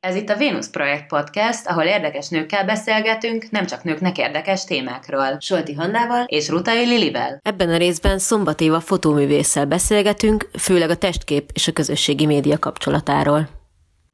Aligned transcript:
Ez 0.00 0.14
itt 0.14 0.28
a 0.28 0.36
Vénusz 0.36 0.70
Projekt 0.70 1.06
Podcast, 1.06 1.66
ahol 1.66 1.84
érdekes 1.84 2.28
nőkkel 2.28 2.64
beszélgetünk, 2.64 3.50
nem 3.50 3.66
csak 3.66 3.84
nőknek 3.84 4.18
érdekes 4.18 4.64
témákról. 4.64 5.36
Solti 5.40 5.74
Hannával 5.74 6.24
és 6.26 6.48
Rutai 6.48 6.86
Lilivel. 6.86 7.40
Ebben 7.42 7.68
a 7.68 7.76
részben 7.76 8.18
Szombat 8.18 8.60
Éva 8.60 8.80
fotóművésszel 8.80 9.66
beszélgetünk, 9.66 10.50
főleg 10.58 10.90
a 10.90 10.96
testkép 10.96 11.50
és 11.54 11.68
a 11.68 11.72
közösségi 11.72 12.26
média 12.26 12.58
kapcsolatáról. 12.58 13.48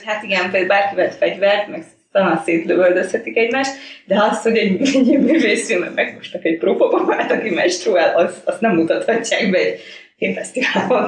Hát 0.04 0.22
igen, 0.22 0.42
például 0.42 0.66
bárki 0.66 0.94
vett 0.94 1.14
fegyvert, 1.14 1.68
meg 1.68 1.84
talán 2.12 2.42
szétlövöldözhetik 2.44 3.36
egymást, 3.36 3.72
de 4.06 4.22
az, 4.22 4.42
hogy 4.42 4.56
egy, 4.56 4.80
egy 4.96 5.18
művészfilmben 5.18 5.92
megmostak 5.92 6.44
egy 6.44 6.58
próbababát, 6.58 7.30
aki 7.30 7.50
mestruál, 7.50 8.16
azt, 8.16 8.46
azt 8.46 8.60
nem 8.60 8.74
mutathatják 8.74 9.50
be 9.50 9.58
egy 9.58 9.80
filmfesztiválon. 10.16 11.06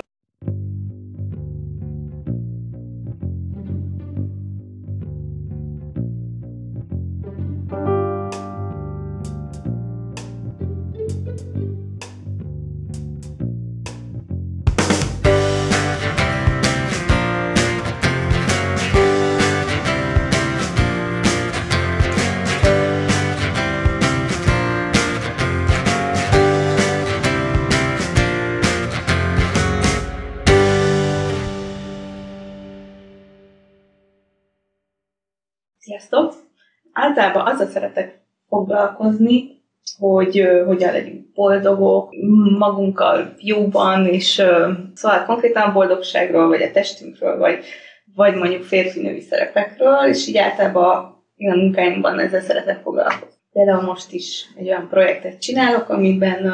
Sziasztok! 36.09 36.47
Általában 36.93 37.47
azzal 37.47 37.67
szeretek 37.67 38.21
foglalkozni, 38.49 39.63
hogy 39.99 40.49
hogyan 40.67 40.93
legyünk 40.93 41.33
boldogok, 41.35 42.11
magunkkal 42.59 43.35
jóban, 43.39 44.07
és 44.07 44.43
szóval 44.95 45.25
konkrétan 45.27 45.73
boldogságról, 45.73 46.49
vagy 46.49 46.63
a 46.63 46.71
testünkről, 46.71 47.39
vagy, 47.39 47.65
vagy 48.15 48.35
mondjuk 48.35 48.63
férfi-női 48.63 49.21
szerepekről, 49.21 50.09
és 50.09 50.27
így 50.27 50.37
általában 50.37 51.25
én 51.37 51.51
a 51.51 51.57
munkáimban 51.57 52.19
ezzel 52.19 52.41
szeretek 52.41 52.83
foglalkozni. 52.83 53.37
Például 53.53 53.83
most 53.83 54.13
is 54.13 54.47
egy 54.57 54.67
olyan 54.67 54.89
projektet 54.89 55.41
csinálok, 55.41 55.89
amiben 55.89 56.53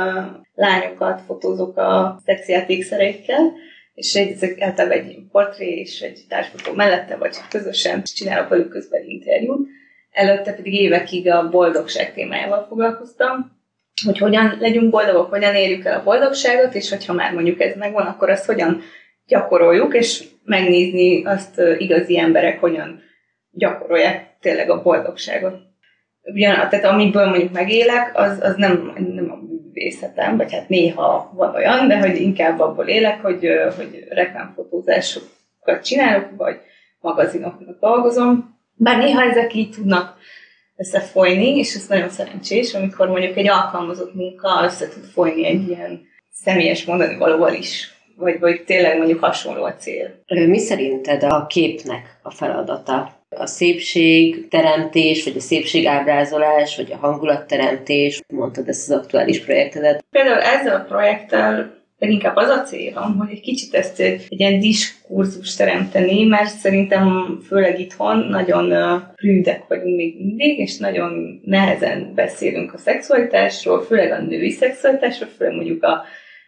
lányokat 0.54 1.20
fotózok 1.20 1.76
a 1.76 2.20
szexjátékszereikkel, 2.24 3.52
és 3.94 4.14
egy, 4.14 4.30
ezek 4.30 4.60
általában 4.60 4.98
egy 4.98 5.18
portré 5.32 5.66
és 5.66 6.00
egy 6.00 6.24
társfotó 6.28 6.72
mellette, 6.72 7.16
vagy 7.16 7.36
közösen 7.48 8.02
csinálok 8.02 8.48
velük 8.48 8.68
közben 8.68 9.04
interjút. 9.04 9.68
Előtte 10.10 10.52
pedig 10.52 10.74
évekig 10.74 11.30
a 11.30 11.48
boldogság 11.48 12.14
témájával 12.14 12.66
foglalkoztam, 12.68 13.62
hogy 14.04 14.18
hogyan 14.18 14.56
legyünk 14.60 14.90
boldogok, 14.90 15.30
hogyan 15.30 15.54
érjük 15.54 15.84
el 15.84 15.98
a 15.98 16.02
boldogságot, 16.02 16.74
és 16.74 16.90
hogyha 16.90 17.12
már 17.12 17.32
mondjuk 17.32 17.60
ez 17.60 17.76
megvan, 17.76 18.06
akkor 18.06 18.30
ezt 18.30 18.46
hogyan 18.46 18.82
gyakoroljuk, 19.26 19.94
és 19.94 20.24
megnézni 20.44 21.24
azt 21.24 21.60
igazi 21.78 22.18
emberek 22.18 22.60
hogyan 22.60 23.02
gyakorolják 23.50 24.36
tényleg 24.40 24.70
a 24.70 24.82
boldogságot. 24.82 25.54
Ugyan, 26.22 26.54
tehát 26.54 26.84
amiből 26.84 27.26
mondjuk 27.26 27.52
megélek, 27.52 28.10
az, 28.14 28.38
az 28.40 28.54
nem, 28.56 28.92
művészetem, 29.84 30.36
vagy 30.36 30.52
hát 30.52 30.68
néha 30.68 31.32
van 31.34 31.54
olyan, 31.54 31.88
de 31.88 31.98
hogy 31.98 32.20
inkább 32.20 32.60
abból 32.60 32.86
élek, 32.86 33.20
hogy, 33.22 33.48
hogy 33.76 34.04
reklámfotózásokat 34.08 35.82
csinálok, 35.82 36.28
vagy 36.36 36.56
magazinoknak 37.00 37.80
dolgozom. 37.80 38.58
Bár 38.74 38.98
néha 38.98 39.22
ezek 39.22 39.54
így 39.54 39.70
tudnak 39.70 40.16
összefolyni, 40.76 41.56
és 41.56 41.74
ez 41.74 41.86
nagyon 41.86 42.08
szerencsés, 42.08 42.74
amikor 42.74 43.08
mondjuk 43.08 43.36
egy 43.36 43.48
alkalmazott 43.48 44.14
munka 44.14 44.60
össze 44.64 44.88
tud 44.88 45.04
folyni 45.04 45.46
egy 45.46 45.68
ilyen 45.68 46.00
személyes 46.30 46.84
mondani 46.84 47.16
valóval 47.16 47.52
is, 47.52 47.94
vagy, 48.16 48.38
vagy 48.40 48.64
tényleg 48.64 48.96
mondjuk 48.96 49.24
hasonló 49.24 49.64
a 49.64 49.74
cél. 49.74 50.24
Mi 50.26 50.58
szerinted 50.58 51.22
a 51.22 51.46
képnek 51.46 52.18
a 52.22 52.30
feladata? 52.30 53.13
A 53.38 53.46
szépség 53.46 54.48
teremtés, 54.48 55.24
vagy 55.24 55.36
a 55.36 55.40
szépség 55.40 55.86
ábrázolás, 55.86 56.76
vagy 56.76 56.92
a 56.92 56.96
hangulatteremtés, 56.96 58.22
mondtad 58.28 58.68
ezt 58.68 58.90
az 58.90 58.96
aktuális 58.96 59.44
projektedet. 59.44 60.04
Például 60.10 60.40
ezzel 60.40 60.76
a 60.76 60.84
projekttel 60.84 61.82
leginkább 61.98 62.36
az 62.36 62.48
a 62.48 62.62
célom, 62.62 63.16
hogy 63.18 63.30
egy 63.30 63.40
kicsit 63.40 63.74
ezt 63.74 64.00
egy 64.00 64.26
ilyen 64.28 64.60
diskurzus 64.60 65.54
teremteni, 65.54 66.24
mert 66.24 66.56
szerintem 66.56 67.38
főleg 67.46 67.80
itthon 67.80 68.18
nagyon 68.18 68.72
prűdek 69.14 69.66
vagyunk 69.68 69.96
még 69.96 70.16
mindig, 70.18 70.58
és 70.58 70.78
nagyon 70.78 71.40
nehezen 71.44 72.12
beszélünk 72.14 72.74
a 72.74 72.78
szexualitásról, 72.78 73.82
főleg 73.82 74.12
a 74.12 74.22
női 74.22 74.50
szexualitásról, 74.50 75.28
főleg 75.36 75.54
mondjuk 75.54 75.82
a, 75.82 76.04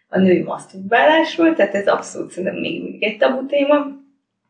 a 0.08 0.18
női 0.18 0.42
maszturbálásról, 0.42 1.54
tehát 1.54 1.74
ez 1.74 1.86
abszolút 1.86 2.30
szerintem 2.30 2.60
még 2.60 2.82
mindig 2.82 3.02
egy 3.02 3.16
tabu 3.16 3.46
téma 3.46 4.04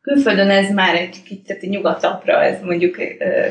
Külföldön 0.07 0.51
ez 0.51 0.71
már 0.71 0.95
egy 0.95 1.23
kicsit, 1.23 1.61
nyugatabbra 1.61 2.43
ez 2.43 2.63
mondjuk 2.63 2.97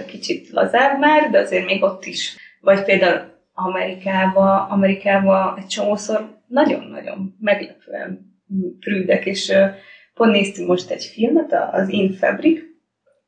kicsit 0.05 0.49
lazább 0.49 0.99
már, 0.99 1.29
de 1.29 1.39
azért 1.39 1.65
még 1.65 1.83
ott 1.83 2.05
is. 2.05 2.35
Vagy 2.61 2.83
például 2.83 3.21
Amerikába, 3.53 4.67
Amerikába 4.69 5.55
egy 5.57 5.67
csomószor 5.67 6.41
nagyon-nagyon 6.47 7.35
meglepően 7.39 8.19
prűdek, 8.79 9.25
és 9.25 9.53
pont 10.13 10.31
néztünk 10.31 10.67
most 10.67 10.91
egy 10.91 11.03
filmet, 11.03 11.53
az 11.71 11.89
In 11.89 12.11
Fabric, 12.11 12.61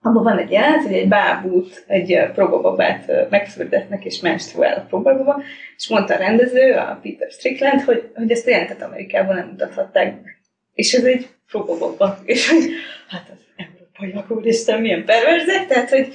abban 0.02 0.24
van 0.24 0.38
egy 0.38 0.52
jelenet, 0.52 0.86
hogy 0.86 0.96
egy 0.96 1.08
bábút, 1.08 1.84
egy 1.88 2.32
probababát 2.34 3.30
megfürdetnek 3.30 4.06
és 4.06 4.20
menstruál 4.20 4.78
a 4.78 4.86
probababa, 4.90 5.42
és 5.78 5.90
mondta 5.90 6.14
a 6.14 6.18
rendező, 6.18 6.74
a 6.74 7.00
Peter 7.02 7.32
Strickland, 7.32 7.82
hogy, 7.82 8.12
hogy 8.16 8.32
ezt 8.32 8.48
a 8.48 8.50
jelentet 8.50 8.82
Amerikában 8.82 9.36
nem 9.36 9.48
mutathatták. 9.48 10.37
És 10.78 10.94
ez 10.94 11.04
egy 11.04 11.28
probababa. 11.48 12.20
És 12.26 12.50
hogy 12.50 12.64
hát 13.08 13.30
az 13.30 13.38
európaiak, 13.56 14.32
úristen, 14.32 14.82
milyen 14.82 15.06
perverzek, 15.06 15.68
tehát, 15.68 15.90
hogy 15.90 16.14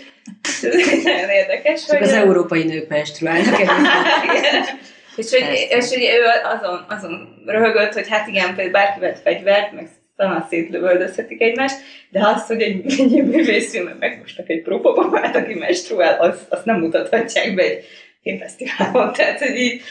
ez 0.62 1.02
nagyon 1.02 1.28
érdekes. 1.28 1.86
Csak 1.86 1.98
hogy 1.98 2.06
az 2.06 2.12
európai 2.12 2.64
nők 2.64 2.88
menstruálnak. 2.88 3.60
és, 5.20 5.30
hogy, 5.30 5.66
és 5.68 5.88
hogy 5.88 6.02
ő 6.02 6.22
azon, 6.44 6.84
azon 6.88 7.42
röhögött, 7.46 7.92
hogy 7.92 8.08
hát 8.08 8.28
igen, 8.28 8.46
például 8.46 8.70
bárki 8.70 9.00
vett 9.00 9.20
fegyvert, 9.22 9.72
meg 9.72 9.88
talán 10.16 10.46
szétlövöldözhetik 10.48 11.40
egymást, 11.40 11.76
de 12.10 12.26
azt, 12.26 12.46
hogy 12.46 12.62
egy, 12.62 12.82
egy 12.86 13.24
művészfilmben 13.24 13.96
megmostak 13.96 14.48
egy 14.48 14.62
próbababát, 14.62 15.36
aki 15.36 15.54
menstruál, 15.54 16.20
azt, 16.20 16.46
azt 16.48 16.64
nem 16.64 16.78
mutathatják 16.78 17.54
be 17.54 17.62
egy 17.62 17.84
filmfesztiválon. 18.22 19.12
Tehát, 19.12 19.38
hogy 19.38 19.56
így 19.56 19.82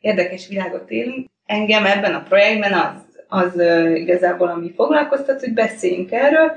érdekes 0.00 0.48
világot 0.48 0.90
élünk. 0.90 1.28
Engem 1.46 1.86
ebben 1.86 2.14
a 2.14 2.22
projektben 2.22 2.72
az 2.72 3.09
az 3.30 3.62
igazából, 3.94 4.48
ami 4.48 4.72
foglalkoztat, 4.76 5.40
hogy 5.40 5.52
beszéljünk 5.52 6.12
erről, 6.12 6.52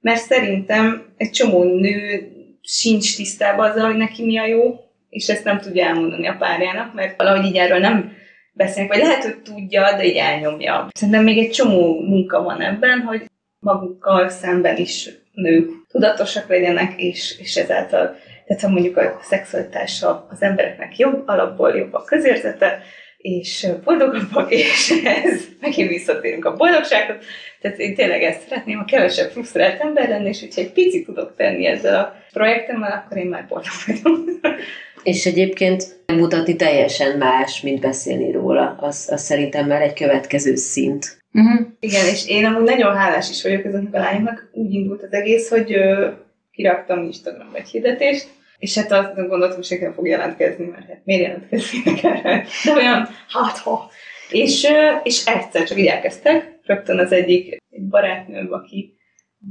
mert 0.00 0.20
szerintem 0.20 1.06
egy 1.16 1.30
csomó 1.30 1.64
nő 1.64 2.28
sincs 2.62 3.16
tisztában 3.16 3.70
azzal, 3.70 3.86
hogy 3.86 3.96
neki 3.96 4.24
mi 4.24 4.38
a 4.38 4.46
jó, 4.46 4.74
és 5.08 5.28
ezt 5.28 5.44
nem 5.44 5.58
tudja 5.58 5.86
elmondani 5.86 6.26
a 6.26 6.36
párjának, 6.38 6.94
mert 6.94 7.16
valahogy 7.16 7.44
így 7.44 7.56
erről 7.56 7.78
nem 7.78 8.12
beszélnek, 8.52 8.92
vagy 8.92 9.02
lehet, 9.02 9.22
hogy 9.22 9.42
tudja, 9.42 9.96
de 9.96 10.04
így 10.04 10.16
elnyomja. 10.16 10.88
Szerintem 10.92 11.22
még 11.22 11.38
egy 11.38 11.50
csomó 11.50 12.00
munka 12.00 12.42
van 12.42 12.60
ebben, 12.60 13.00
hogy 13.00 13.24
magukkal 13.58 14.28
szemben 14.28 14.76
is 14.76 15.10
nők 15.32 15.70
tudatosak 15.88 16.48
legyenek, 16.48 17.00
és, 17.02 17.38
és 17.38 17.56
ezáltal, 17.56 18.16
tehát 18.46 18.62
ha 18.62 18.68
mondjuk 18.68 18.96
a 18.96 19.18
szexualitása 19.22 20.26
az 20.30 20.42
embereknek 20.42 20.98
jobb, 20.98 21.28
alapból 21.28 21.76
jobb 21.76 21.92
a 21.94 22.04
közérzete, 22.04 22.82
és 23.26 23.66
boldogabbak, 23.84 24.52
és 24.62 25.00
ez 25.04 25.40
megint 25.60 25.88
visszatérünk 25.88 26.44
a 26.44 26.56
boldogságot. 26.56 27.24
Tehát 27.60 27.78
én 27.78 27.94
tényleg 27.94 28.22
ezt 28.22 28.48
szeretném, 28.48 28.78
ha 28.78 28.84
kevesebb 28.84 29.30
frusztrált 29.30 29.80
ember 29.80 30.08
lenni, 30.08 30.28
és 30.28 30.40
hogyha 30.40 30.60
egy 30.60 30.72
picit 30.72 31.04
tudok 31.06 31.34
tenni 31.36 31.66
ezzel 31.66 32.00
a 32.00 32.14
projektemmel, 32.32 33.04
akkor 33.04 33.16
én 33.16 33.26
már 33.26 33.46
boldog 33.48 33.72
vagyok. 33.86 34.40
És 35.02 35.26
egyébként 35.26 35.84
mutatni 36.06 36.56
teljesen 36.56 37.18
más, 37.18 37.60
mint 37.60 37.80
beszélni 37.80 38.32
róla. 38.32 38.76
Az, 38.80 39.08
az 39.12 39.22
szerintem 39.22 39.66
már 39.66 39.82
egy 39.82 39.92
következő 39.92 40.54
szint. 40.54 41.18
Uh-huh. 41.32 41.66
Igen, 41.80 42.06
és 42.06 42.28
én 42.28 42.44
amúgy 42.44 42.62
nagyon 42.62 42.96
hálás 42.96 43.30
is 43.30 43.42
vagyok 43.42 43.64
ezeknek 43.64 43.94
a 43.94 43.98
lányoknak. 43.98 44.50
Úgy 44.52 44.74
indult 44.74 45.02
az 45.02 45.12
egész, 45.12 45.48
hogy 45.48 45.72
ö, 45.72 46.08
kiraktam 46.52 47.04
Instagramra 47.04 47.58
egy 47.58 47.68
hirdetést, 47.68 48.26
és 48.58 48.78
hát 48.78 48.92
azt 48.92 49.14
gondoltam, 49.14 49.56
hogy 49.56 49.64
senki 49.64 49.86
fog 49.94 50.06
jelentkezni, 50.06 50.64
mert 50.64 50.86
hát 50.86 51.00
miért 51.04 51.22
jelentkeznének 51.22 52.02
erre? 52.02 52.44
De 52.64 52.72
olyan, 52.72 53.08
hát 53.28 53.58
ha. 53.58 53.90
És, 54.30 54.66
és 55.02 55.24
egyszer 55.26 55.64
csak 55.64 55.78
így 55.78 55.86
elkezdtek, 55.86 56.58
rögtön 56.62 56.98
az 56.98 57.12
egyik 57.12 57.56
egy 57.70 57.88
barátnőm, 57.88 58.52
aki 58.52 58.96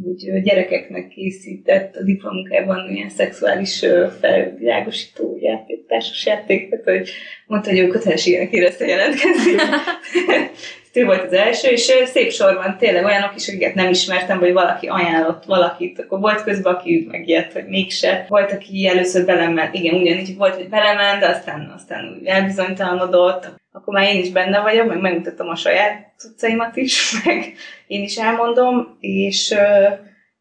úgy 0.03 0.41
gyerekeknek 0.41 1.07
készített 1.07 1.95
a 1.95 2.03
diplomunkában 2.03 2.89
ilyen 2.89 3.09
szexuális 3.09 3.85
felvilágosító 4.19 5.37
játék, 5.39 5.85
társas 5.87 6.25
játékot, 6.25 6.83
hogy 6.83 7.09
mondta, 7.47 7.69
hogy 7.69 7.79
ő 7.79 7.87
kötelességének 7.87 8.51
érezte 8.51 8.85
jelentkezni. 8.85 9.51
ő 10.95 11.05
volt 11.05 11.23
az 11.23 11.33
első, 11.33 11.67
és 11.67 11.93
szép 12.05 12.31
sorban 12.31 12.77
tényleg 12.77 13.05
olyanok 13.05 13.35
is, 13.35 13.47
akiket 13.47 13.73
nem 13.73 13.89
ismertem, 13.89 14.39
vagy 14.39 14.53
valaki 14.53 14.87
ajánlott 14.87 15.45
valakit, 15.45 15.99
akkor 15.99 16.19
volt 16.19 16.43
közben, 16.43 16.73
aki 16.73 17.07
megijedt, 17.11 17.53
hogy 17.53 17.65
mégse. 17.65 18.25
Volt, 18.29 18.51
aki 18.51 18.87
először 18.87 19.25
belement, 19.25 19.73
igen, 19.73 19.95
ugyanígy 19.95 20.37
volt, 20.37 20.55
hogy 20.55 20.69
belement, 20.69 21.19
de 21.19 21.27
aztán, 21.27 21.71
aztán 21.75 22.21
elbizonytalanodott, 22.25 23.53
akkor 23.71 23.93
már 23.93 24.13
én 24.13 24.21
is 24.21 24.29
benne 24.29 24.59
vagyok, 24.59 24.87
meg 24.87 25.01
megmutattam 25.01 25.49
a 25.49 25.55
saját 25.55 26.13
cuccaimat 26.17 26.75
is, 26.75 27.11
meg 27.25 27.53
én 27.87 28.03
is 28.03 28.17
elmondom, 28.17 28.97
és 28.99 29.55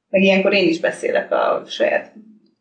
meg 0.09 0.23
ilyenkor 0.23 0.53
én 0.53 0.69
is 0.69 0.81
beszélek 0.81 1.33
a 1.33 1.65
saját 1.69 2.13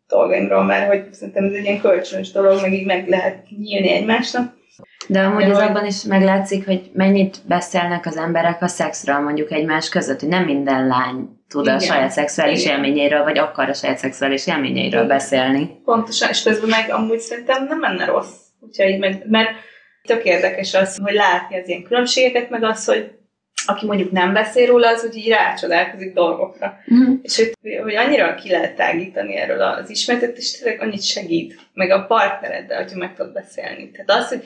dolgaimról, 0.07 0.63
mert 0.63 0.87
hogy 0.87 1.13
szerintem 1.13 1.45
ez 1.45 1.53
egy 1.53 1.63
ilyen 1.63 1.79
kölcsönös 1.79 2.31
dolog, 2.31 2.61
meg 2.61 2.73
így 2.73 2.85
meg 2.85 3.07
lehet 3.07 3.49
nyílni 3.49 3.91
egymásnak. 3.91 4.61
De 5.07 5.19
amúgy 5.19 5.43
az 5.43 5.57
abban 5.57 5.85
is 5.85 6.03
meglátszik, 6.03 6.65
hogy 6.65 6.89
mennyit 6.93 7.37
beszélnek 7.47 8.05
az 8.05 8.17
emberek 8.17 8.61
a 8.61 8.67
szexről 8.67 9.19
mondjuk 9.19 9.51
egymás 9.51 9.89
között, 9.89 10.19
hogy 10.19 10.29
nem 10.29 10.43
minden 10.43 10.87
lány 10.87 11.29
tud 11.49 11.65
Igen. 11.65 11.75
a 11.75 11.79
saját 11.79 12.11
szexuális 12.11 12.63
Igen. 12.63 12.75
élményeiről, 12.75 13.23
vagy 13.23 13.37
akar 13.37 13.69
a 13.69 13.73
saját 13.73 13.97
szexuális 13.97 14.47
élményeiről 14.47 15.03
Igen. 15.03 15.17
beszélni. 15.17 15.81
Pontosan, 15.85 16.29
és 16.29 16.43
közben 16.43 16.69
meg 16.69 16.91
amúgy 16.91 17.19
szerintem 17.19 17.65
nem 17.65 17.79
menne 17.79 18.05
rossz. 18.05 18.35
Úgyhogy 18.59 18.99
meg, 18.99 19.23
mert 19.29 19.49
tök 20.07 20.23
érdekes 20.23 20.73
az, 20.73 20.97
hogy 21.03 21.13
látni 21.13 21.59
az 21.59 21.67
ilyen 21.67 21.83
különbségeket, 21.83 22.49
meg 22.49 22.63
az, 22.63 22.85
hogy 22.85 23.11
aki 23.65 23.85
mondjuk 23.85 24.11
nem 24.11 24.33
beszél 24.33 24.67
róla, 24.67 24.89
az 24.89 25.05
úgy 25.09 25.15
így 25.15 25.27
rácsodálkozik 25.27 26.13
dolgokra. 26.13 26.77
Mm. 26.93 27.13
És 27.21 27.35
hogy, 27.35 27.53
hogy 27.83 27.95
annyira 27.95 28.35
ki 28.35 28.49
lehet 28.49 28.75
tágítani 28.75 29.35
erről 29.35 29.61
az 29.61 29.89
ismertet, 29.89 30.37
és 30.37 30.59
tényleg 30.59 30.81
annyit 30.81 31.03
segít, 31.03 31.59
meg 31.73 31.89
a 31.89 32.05
partnereddel, 32.05 32.81
hogyha 32.81 32.97
meg 32.97 33.15
tudod 33.15 33.33
beszélni. 33.33 33.91
Tehát 33.91 34.23
az, 34.23 34.29
hogy 34.29 34.43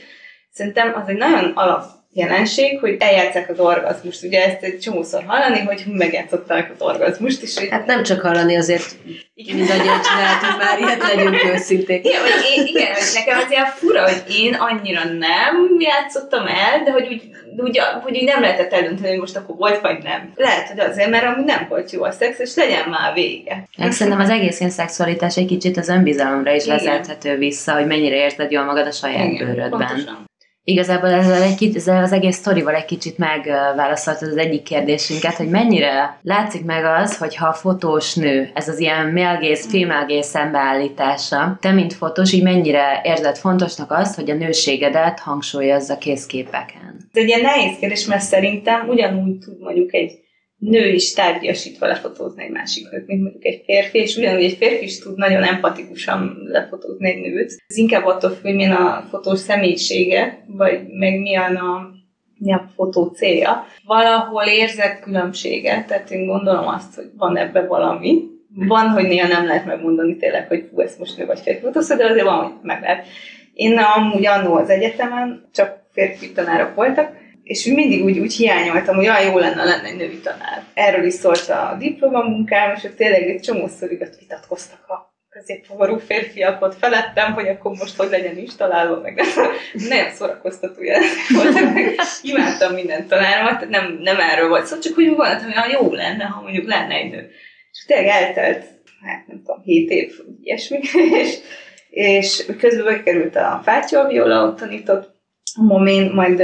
szerintem 0.58 0.94
az 0.96 1.10
egy 1.10 1.18
nagyon 1.18 1.52
alap 1.56 1.84
jelenség, 2.18 2.80
hogy 2.80 2.96
eljátszák 3.00 3.50
az 3.50 3.60
orgazmust. 3.60 4.24
Ugye 4.24 4.46
ezt 4.46 4.62
egy 4.62 4.80
csomószor 4.80 5.24
hallani, 5.28 5.60
hogy 5.60 5.84
megjátszották 5.88 6.72
az 6.76 6.82
orgazmust. 6.82 7.42
És 7.42 7.58
hogy... 7.58 7.70
Hát 7.70 7.86
nem 7.86 8.04
csak 8.04 8.22
hallani, 8.22 8.58
azért 8.58 8.96
mindannyian 9.36 10.02
csináltuk 10.02 10.64
már, 10.64 10.80
ilyet 10.80 11.14
legyünk 11.14 11.44
őszinték. 11.54 12.06
Igen, 12.06 12.22
hogy 12.22 12.58
én, 12.58 12.66
igen, 12.66 12.94
hogy 12.94 13.12
nekem 13.14 13.38
az 13.38 13.52
ilyen 13.52 13.66
fura, 13.66 14.04
hogy 14.04 14.24
én 14.30 14.54
annyira 14.54 15.04
nem 15.04 15.56
játszottam 15.80 16.48
el, 16.48 16.84
de 16.84 16.92
hogy 16.92 17.08
úgy, 17.08 17.22
úgy, 17.58 17.80
hogy 18.04 18.18
úgy 18.18 18.24
nem 18.24 18.42
lehetett 18.42 18.74
eldönteni, 18.74 19.10
hogy 19.10 19.20
most 19.20 19.36
akkor 19.36 19.56
volt 19.56 19.82
vagy 19.82 20.04
nem. 20.04 20.32
Lehet, 20.36 20.68
hogy 20.68 20.80
azért, 20.80 21.10
mert 21.10 21.26
amúgy 21.26 21.46
nem 21.46 21.66
volt 21.70 21.92
jó 21.92 22.04
a 22.04 22.12
szex, 22.12 22.40
és 22.40 22.56
legyen 22.56 22.90
már 22.90 23.14
vége. 23.14 23.64
Meg 23.78 23.92
szerintem 23.92 24.22
az 24.22 24.30
egész 24.30 24.60
én 24.60 24.70
szexualitás 24.70 25.38
egy 25.38 25.48
kicsit 25.48 25.78
az 25.78 25.90
önbizalomra 25.90 26.54
is 26.56 26.66
vezethető 26.66 27.38
vissza, 27.38 27.74
hogy 27.74 27.88
mennyire 27.88 28.16
érzed 28.16 28.52
jól 28.52 28.64
magad 28.64 28.88
a 28.88 28.92
saját 28.92 29.32
igen, 29.32 29.48
bőrödben. 29.48 29.70
Pontosan. 29.70 30.26
Igazából 30.70 31.10
ezzel, 31.10 31.42
egy 31.42 31.56
kicsit, 31.56 31.76
ezzel 31.76 32.04
az 32.04 32.12
egész 32.12 32.36
sztorival 32.36 32.76
egy 32.76 32.86
kicsit 32.86 33.18
megválaszoltad 33.18 34.28
az 34.28 34.38
egyik 34.38 34.64
kérdésünket, 34.64 35.36
hogy 35.36 35.50
mennyire 35.50 36.20
látszik 36.22 36.66
meg 36.66 36.86
az, 36.86 37.18
hogy 37.18 37.36
ha 37.36 37.48
a 37.48 37.54
fotós 37.54 38.16
nő, 38.16 38.52
ez 38.54 38.68
az 38.68 38.80
ilyen 38.80 39.06
mélgész, 39.06 39.68
female 39.72 40.22
szembeállítása, 40.22 41.58
te 41.62 41.72
mint 41.72 41.94
fotós, 41.94 42.34
így 42.34 42.44
mennyire 42.44 43.02
érzed 43.04 43.38
fontosnak 43.38 43.92
azt, 43.92 44.16
hogy 44.16 44.30
a 44.30 44.34
nőségedet 44.34 45.20
hangsúlyozza 45.20 45.98
készképeken? 45.98 47.10
Ez 47.14 47.22
egy 47.22 47.28
ilyen 47.28 47.42
nehéz 47.42 47.78
kérdés, 47.80 48.06
mert 48.06 48.22
szerintem 48.22 48.88
ugyanúgy 48.88 49.38
tud 49.38 49.60
mondjuk 49.60 49.94
egy 49.94 50.27
nő 50.58 50.88
is 50.88 51.14
tárgyasítva 51.14 51.88
lefotózni 51.88 52.44
egy 52.44 52.52
másik 52.52 52.88
mint 53.06 53.22
mondjuk 53.22 53.46
egy 53.46 53.62
férfi, 53.66 53.98
és 53.98 54.18
ugyanúgy 54.18 54.44
egy 54.44 54.58
férfi 54.58 54.84
is 54.84 55.00
tud 55.00 55.18
nagyon 55.18 55.44
empatikusan 55.44 56.38
lefotózni 56.46 57.10
egy 57.10 57.22
nőt. 57.22 57.56
Ez 57.68 57.78
inkább 57.78 58.06
attól 58.06 58.30
függ, 58.30 58.56
milyen 58.56 58.72
a 58.72 59.06
fotós 59.10 59.40
személyisége, 59.40 60.44
vagy 60.48 60.88
meg 60.88 61.20
milyen 61.20 61.56
a, 61.56 61.90
mi 62.38 62.54
a 62.54 62.70
fotó 62.76 63.06
célja. 63.06 63.66
Valahol 63.86 64.46
érzek 64.46 65.00
különbséget, 65.00 65.88
tehát 65.88 66.12
én 66.12 66.26
gondolom 66.26 66.68
azt, 66.68 66.96
hogy 66.96 67.10
van 67.18 67.38
ebbe 67.38 67.66
valami. 67.66 68.22
Van, 68.68 68.90
hogy 68.90 69.08
néha 69.08 69.28
nem 69.28 69.46
lehet 69.46 69.66
megmondani 69.66 70.16
tényleg, 70.16 70.48
hogy 70.48 70.68
fú, 70.72 70.80
ezt 70.80 71.00
most 71.00 71.18
nő 71.18 71.26
vagy 71.26 71.40
férfi 71.40 71.62
fotózta, 71.62 71.96
de 71.96 72.06
azért 72.06 72.26
van, 72.26 72.44
hogy 72.44 72.54
meg 72.62 72.82
lehet. 72.82 73.06
Én 73.54 73.78
amúgy 73.78 74.26
annó 74.26 74.56
az 74.56 74.70
egyetemen, 74.70 75.50
csak 75.54 75.86
férfi 75.92 76.32
tanárok 76.32 76.76
voltak, 76.76 77.12
és 77.48 77.66
mindig 77.66 78.04
úgy, 78.04 78.20
úgy 78.20 78.34
hiányoltam, 78.34 78.96
hogy 78.96 79.08
olyan 79.08 79.32
jó 79.32 79.38
lenne, 79.38 79.64
lenne 79.64 79.88
egy 79.88 79.96
női 79.96 80.20
tanár. 80.20 80.64
Erről 80.74 81.06
is 81.06 81.14
szólt 81.14 81.50
a 81.50 81.76
diplomamunkám, 81.80 82.74
és 82.76 82.84
ott 82.84 82.96
tényleg 82.96 83.30
egy 83.30 83.42
csomószor 83.42 83.90
vitatkoztak 84.20 84.88
a 84.88 85.16
középfogarú 85.30 85.98
férfiakot 85.98 86.76
felettem, 86.76 87.34
hogy 87.34 87.48
akkor 87.48 87.72
most 87.72 87.96
hogy 87.96 88.10
legyen 88.10 88.38
instalálva, 88.38 89.00
meg 89.00 89.22
nagyon 89.90 90.12
szórakoztató 90.12 90.82
voltak, 91.34 91.74
meg 91.74 91.96
imádtam 92.22 92.74
minden 92.74 93.08
tanáromat, 93.08 93.70
nem, 93.70 94.00
nem 94.02 94.20
erről 94.20 94.48
volt 94.48 94.66
szó, 94.66 94.80
csak 94.80 94.96
hogy 94.96 95.06
gondoltam, 95.06 95.52
hogy 95.52 95.58
olyan 95.58 95.82
jó 95.82 95.94
lenne, 95.94 96.24
ha 96.24 96.42
mondjuk 96.42 96.68
lenne 96.68 96.94
egy 96.94 97.12
nő. 97.12 97.30
És 97.72 97.86
tényleg 97.86 98.08
eltelt, 98.08 98.66
hát 99.02 99.28
nem 99.28 99.42
tudom, 99.46 99.62
hét 99.64 99.90
év, 99.90 100.14
ilyesmi, 100.42 100.80
és, 101.22 101.38
és 101.90 102.46
közben 102.60 102.86
bekerült 102.86 103.36
a 103.36 103.62
Fátyol 103.64 104.08
Viola, 104.08 104.44
ott 104.44 104.58
tanított, 104.58 105.17
a 105.56 105.64
momén, 105.64 106.12
majd 106.14 106.40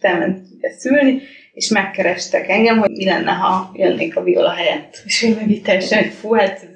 elment 0.00 0.46
ugye 0.56 0.70
szülni, 0.70 1.22
és 1.52 1.68
megkerestek 1.68 2.48
engem, 2.48 2.78
hogy 2.78 2.90
mi 2.90 3.04
lenne, 3.04 3.30
ha 3.30 3.72
jönnék 3.74 4.16
a 4.16 4.22
viola 4.22 4.50
helyett. 4.50 5.02
És 5.04 5.22
én 5.22 5.34
meg 5.34 5.50
itt 5.50 5.64
teljesen, 5.64 6.02
hogy 6.02 6.12
fú, 6.12 6.32
hát 6.32 6.66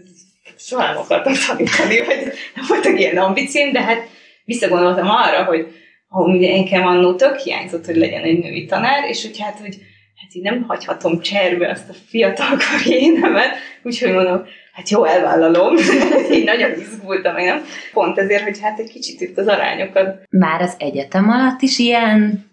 soha 0.59 0.87
nem 0.87 0.97
akartam 0.97 1.33
tanítani, 1.47 1.99
vagy 1.99 2.33
nem 2.55 2.65
voltak 2.69 3.01
ilyen 3.01 3.17
ambícióm, 3.17 3.73
de 3.73 3.83
hát 3.83 4.09
visszagondoltam 4.45 5.09
arra, 5.09 5.45
hogy 5.45 5.67
ha 6.09 6.23
ugye 6.23 6.57
nekem 6.57 6.87
annó 6.87 7.15
tök 7.15 7.37
hiányzott, 7.37 7.85
hogy 7.85 7.97
legyen 7.97 8.23
egy 8.23 8.39
női 8.39 8.65
tanár, 8.65 9.09
és 9.09 9.23
hogy 9.23 9.41
hát, 9.41 9.59
hogy 9.59 9.77
hát 10.21 10.35
így 10.35 10.43
nem 10.43 10.63
hagyhatom 10.63 11.21
cserbe 11.21 11.71
azt 11.71 11.89
a 11.89 11.93
fiatal 12.09 12.59
karriénemet, 12.71 13.57
úgyhogy 13.83 14.13
mondom, 14.13 14.45
hát 14.73 14.89
jó, 14.89 15.05
elvállalom. 15.05 15.77
így 16.33 16.45
nagyon 16.45 16.71
izgultam, 16.71 17.37
én 17.37 17.47
nem? 17.47 17.65
Pont 17.93 18.19
ezért, 18.19 18.43
hogy 18.43 18.61
hát 18.61 18.79
egy 18.79 18.91
kicsit 18.91 19.21
itt 19.21 19.39
az 19.39 19.47
arányokat. 19.47 20.23
Már 20.31 20.61
az 20.61 20.75
egyetem 20.79 21.31
alatt 21.31 21.61
is 21.61 21.79
ilyen 21.79 22.47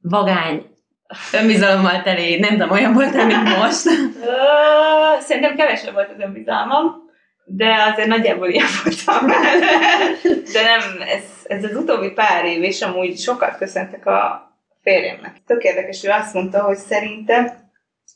vagány 0.00 0.66
önbizalommal 1.32 2.02
teli, 2.02 2.38
nem 2.38 2.50
tudom, 2.50 2.70
olyan 2.70 2.92
volt, 2.92 3.26
mint 3.26 3.56
most? 3.56 3.88
Szerintem 5.26 5.56
kevesebb 5.56 5.94
volt 5.94 6.10
az 6.10 6.24
önbizalmam, 6.24 7.02
de 7.44 7.74
azért 7.92 8.08
nagyjából 8.08 8.48
ilyen 8.48 8.66
voltam. 8.84 9.26
de 10.52 10.62
nem, 10.62 11.08
ez, 11.08 11.22
ez 11.44 11.64
az 11.64 11.76
utóbbi 11.76 12.10
pár 12.10 12.44
év, 12.44 12.62
és 12.62 12.82
amúgy 12.82 13.18
sokat 13.18 13.56
köszöntek 13.56 14.06
a 14.06 14.50
férjemnek. 14.82 15.36
Tök 15.46 15.62
érdekes, 15.62 16.04
ő 16.04 16.08
azt 16.08 16.34
mondta, 16.34 16.62
hogy 16.62 16.76
szerintem 16.76 17.62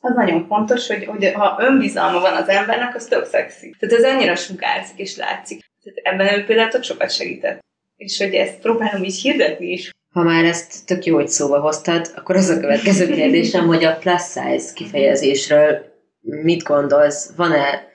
az 0.01 0.15
nagyon 0.15 0.47
fontos, 0.47 0.87
hogy, 0.87 1.05
hogy 1.05 1.33
ha 1.33 1.57
önbizalma 1.61 2.21
van 2.21 2.35
az 2.35 2.49
embernek, 2.49 2.95
az 2.95 3.05
tök 3.05 3.25
szexi. 3.25 3.75
Tehát 3.79 4.05
ez 4.05 4.13
annyira 4.13 4.37
sugárzik 4.37 4.99
és 4.99 5.17
látszik. 5.17 5.65
Tehát 5.83 5.99
ebben 6.03 6.39
ő 6.39 6.45
például 6.45 6.69
tök 6.69 6.83
sokat 6.83 7.11
segített. 7.11 7.65
És 7.97 8.19
hogy 8.19 8.35
ezt 8.35 8.61
próbálom 8.61 9.05
így 9.05 9.21
hirdetni 9.21 9.67
is. 9.67 9.91
Ha 10.13 10.23
már 10.23 10.45
ezt 10.45 10.87
tök 10.87 11.05
jó, 11.05 11.15
hogy 11.15 11.29
szóba 11.29 11.61
hoztad, 11.61 12.13
akkor 12.17 12.37
az 12.37 12.49
a 12.49 12.61
következő 12.61 13.09
kérdésem, 13.15 13.67
hogy 13.67 13.85
a 13.85 13.97
plus 13.97 14.23
size 14.23 14.73
kifejezésről 14.75 15.85
mit 16.21 16.63
gondolsz? 16.63 17.31
Van-e 17.37 17.89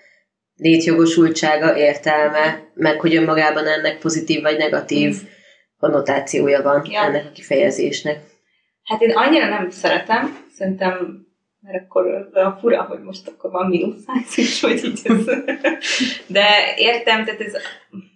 létjogosultsága, 0.55 1.77
értelme, 1.77 2.63
meg 2.73 2.99
hogy 2.99 3.15
önmagában 3.15 3.67
ennek 3.67 3.97
pozitív 3.99 4.41
vagy 4.41 4.57
negatív 4.57 5.15
konnotációja 5.79 6.61
van 6.61 6.85
ja. 6.89 7.01
ennek 7.01 7.25
a 7.25 7.31
kifejezésnek? 7.31 8.19
Hát 8.91 9.01
én 9.01 9.11
annyira 9.11 9.47
nem 9.47 9.69
szeretem, 9.69 10.45
szerintem 10.57 11.25
mert 11.61 11.83
akkor 11.83 12.29
a 12.33 12.57
fura, 12.59 12.81
hogy 12.81 12.99
most 12.99 13.27
akkor 13.27 13.51
van 13.51 13.67
mínusz 13.67 14.05
is, 14.35 14.61
hogy 14.61 14.83
így 14.83 15.01
ez. 15.03 15.25
De 16.27 16.47
értem, 16.77 17.25
tehát 17.25 17.41
ez, 17.41 17.53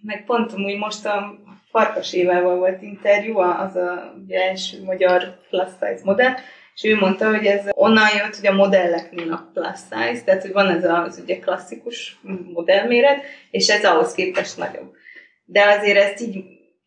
meg 0.02 0.24
pont 0.26 0.54
úgy 0.54 0.78
most 0.78 1.06
a 1.06 1.40
Farkas 1.70 2.14
Évával 2.14 2.56
volt 2.56 2.82
interjú, 2.82 3.38
az 3.38 3.76
a 3.76 4.14
ugye, 4.24 4.40
első 4.40 4.84
magyar 4.84 5.40
plus 5.50 5.70
size 5.80 6.02
modell, 6.04 6.34
és 6.76 6.84
ő 6.84 6.96
mondta, 6.96 7.30
hogy 7.30 7.46
ez 7.46 7.66
onnan 7.72 8.08
jött, 8.18 8.36
hogy 8.36 8.48
a 8.48 8.54
modelleknél 8.54 9.32
a 9.32 9.50
plus 9.54 9.80
size, 9.80 10.24
tehát 10.24 10.42
hogy 10.42 10.52
van 10.52 10.70
ez 10.70 10.84
az 10.84 11.20
ugye 11.24 11.40
klasszikus 11.40 12.20
modellméret, 12.54 13.24
és 13.52 13.68
ez 13.68 13.86
ahhoz 13.86 14.14
képest 14.14 14.58
nagyobb. 14.58 14.94
De 15.46 15.64
azért 15.64 15.98
ezt 15.98 16.22
így, 16.22 16.44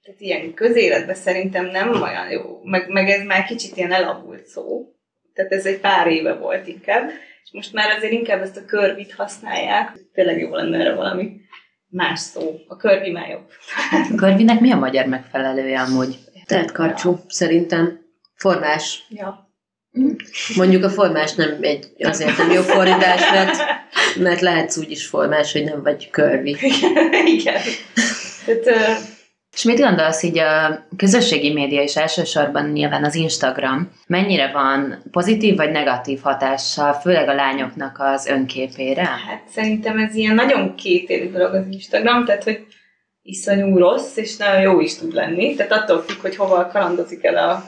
tehát 0.08 0.22
ilyen 0.22 0.54
közéletben 0.54 1.14
szerintem 1.14 1.66
nem 1.66 2.02
olyan 2.02 2.30
jó, 2.30 2.60
meg, 2.62 2.88
meg 2.88 3.08
ez 3.08 3.24
már 3.24 3.44
kicsit 3.44 3.76
ilyen 3.76 3.92
elavult 3.92 4.46
szó, 4.46 4.86
tehát 5.34 5.52
ez 5.52 5.66
egy 5.66 5.78
pár 5.78 6.06
éve 6.06 6.34
volt 6.34 6.66
inkább, 6.66 7.08
és 7.44 7.50
most 7.52 7.72
már 7.72 7.90
azért 7.96 8.12
inkább 8.12 8.42
ezt 8.42 8.56
a 8.56 8.64
körvit 8.64 9.14
használják, 9.14 9.92
tényleg 10.12 10.40
jó 10.40 10.54
lenne 10.54 10.78
erre 10.78 10.94
valami 10.94 11.40
más 11.88 12.20
szó. 12.20 12.54
A 12.68 12.76
körvi 12.76 13.10
már 13.10 13.28
jobb. 13.28 13.50
A 13.90 14.14
körvinek 14.16 14.60
mi 14.60 14.72
a 14.72 14.76
magyar 14.76 15.06
megfelelője 15.06 15.80
amúgy? 15.80 16.18
Tehát 16.46 16.72
karcsú, 16.72 17.10
ja. 17.10 17.22
szerintem. 17.28 18.00
Formás. 18.34 19.06
Ja. 19.08 19.52
Mondjuk 20.56 20.84
a 20.84 20.90
formás 20.90 21.34
nem 21.34 21.58
egy, 21.60 21.92
azért 21.98 22.38
nem 22.38 22.50
jó 22.50 22.62
fordítás, 22.62 23.30
mert, 23.30 23.56
mert 24.16 24.40
lehetsz 24.40 24.76
úgy 24.76 24.90
is 24.90 25.06
formás, 25.06 25.52
hogy 25.52 25.64
nem 25.64 25.82
vagy 25.82 26.10
körvi. 26.10 26.56
Igen. 27.24 27.60
Tehát, 28.46 29.16
És 29.52 29.62
mit 29.62 29.80
gondolsz 29.80 30.22
így 30.22 30.38
a 30.38 30.86
közösségi 30.96 31.52
média 31.52 31.82
és 31.82 31.96
elsősorban 31.96 32.70
nyilván 32.70 33.04
az 33.04 33.14
Instagram, 33.14 33.90
mennyire 34.06 34.50
van 34.52 35.02
pozitív 35.10 35.56
vagy 35.56 35.70
negatív 35.70 36.20
hatással, 36.20 36.92
főleg 36.92 37.28
a 37.28 37.34
lányoknak 37.34 37.96
az 37.98 38.26
önképére? 38.26 39.04
Hát 39.04 39.42
szerintem 39.50 39.98
ez 39.98 40.14
ilyen 40.14 40.34
nagyon 40.34 40.74
kétélű 40.74 41.30
dolog 41.30 41.54
az 41.54 41.66
Instagram, 41.70 42.24
tehát 42.24 42.44
hogy 42.44 42.66
iszonyú 43.22 43.78
rossz, 43.78 44.16
és 44.16 44.36
nagyon 44.36 44.60
jó 44.60 44.80
is 44.80 44.96
tud 44.96 45.12
lenni. 45.12 45.54
Tehát 45.54 45.72
attól 45.72 46.02
függ, 46.02 46.20
hogy 46.20 46.36
hova 46.36 46.66
kalandozik 46.66 47.24
el 47.24 47.36
a, 47.36 47.64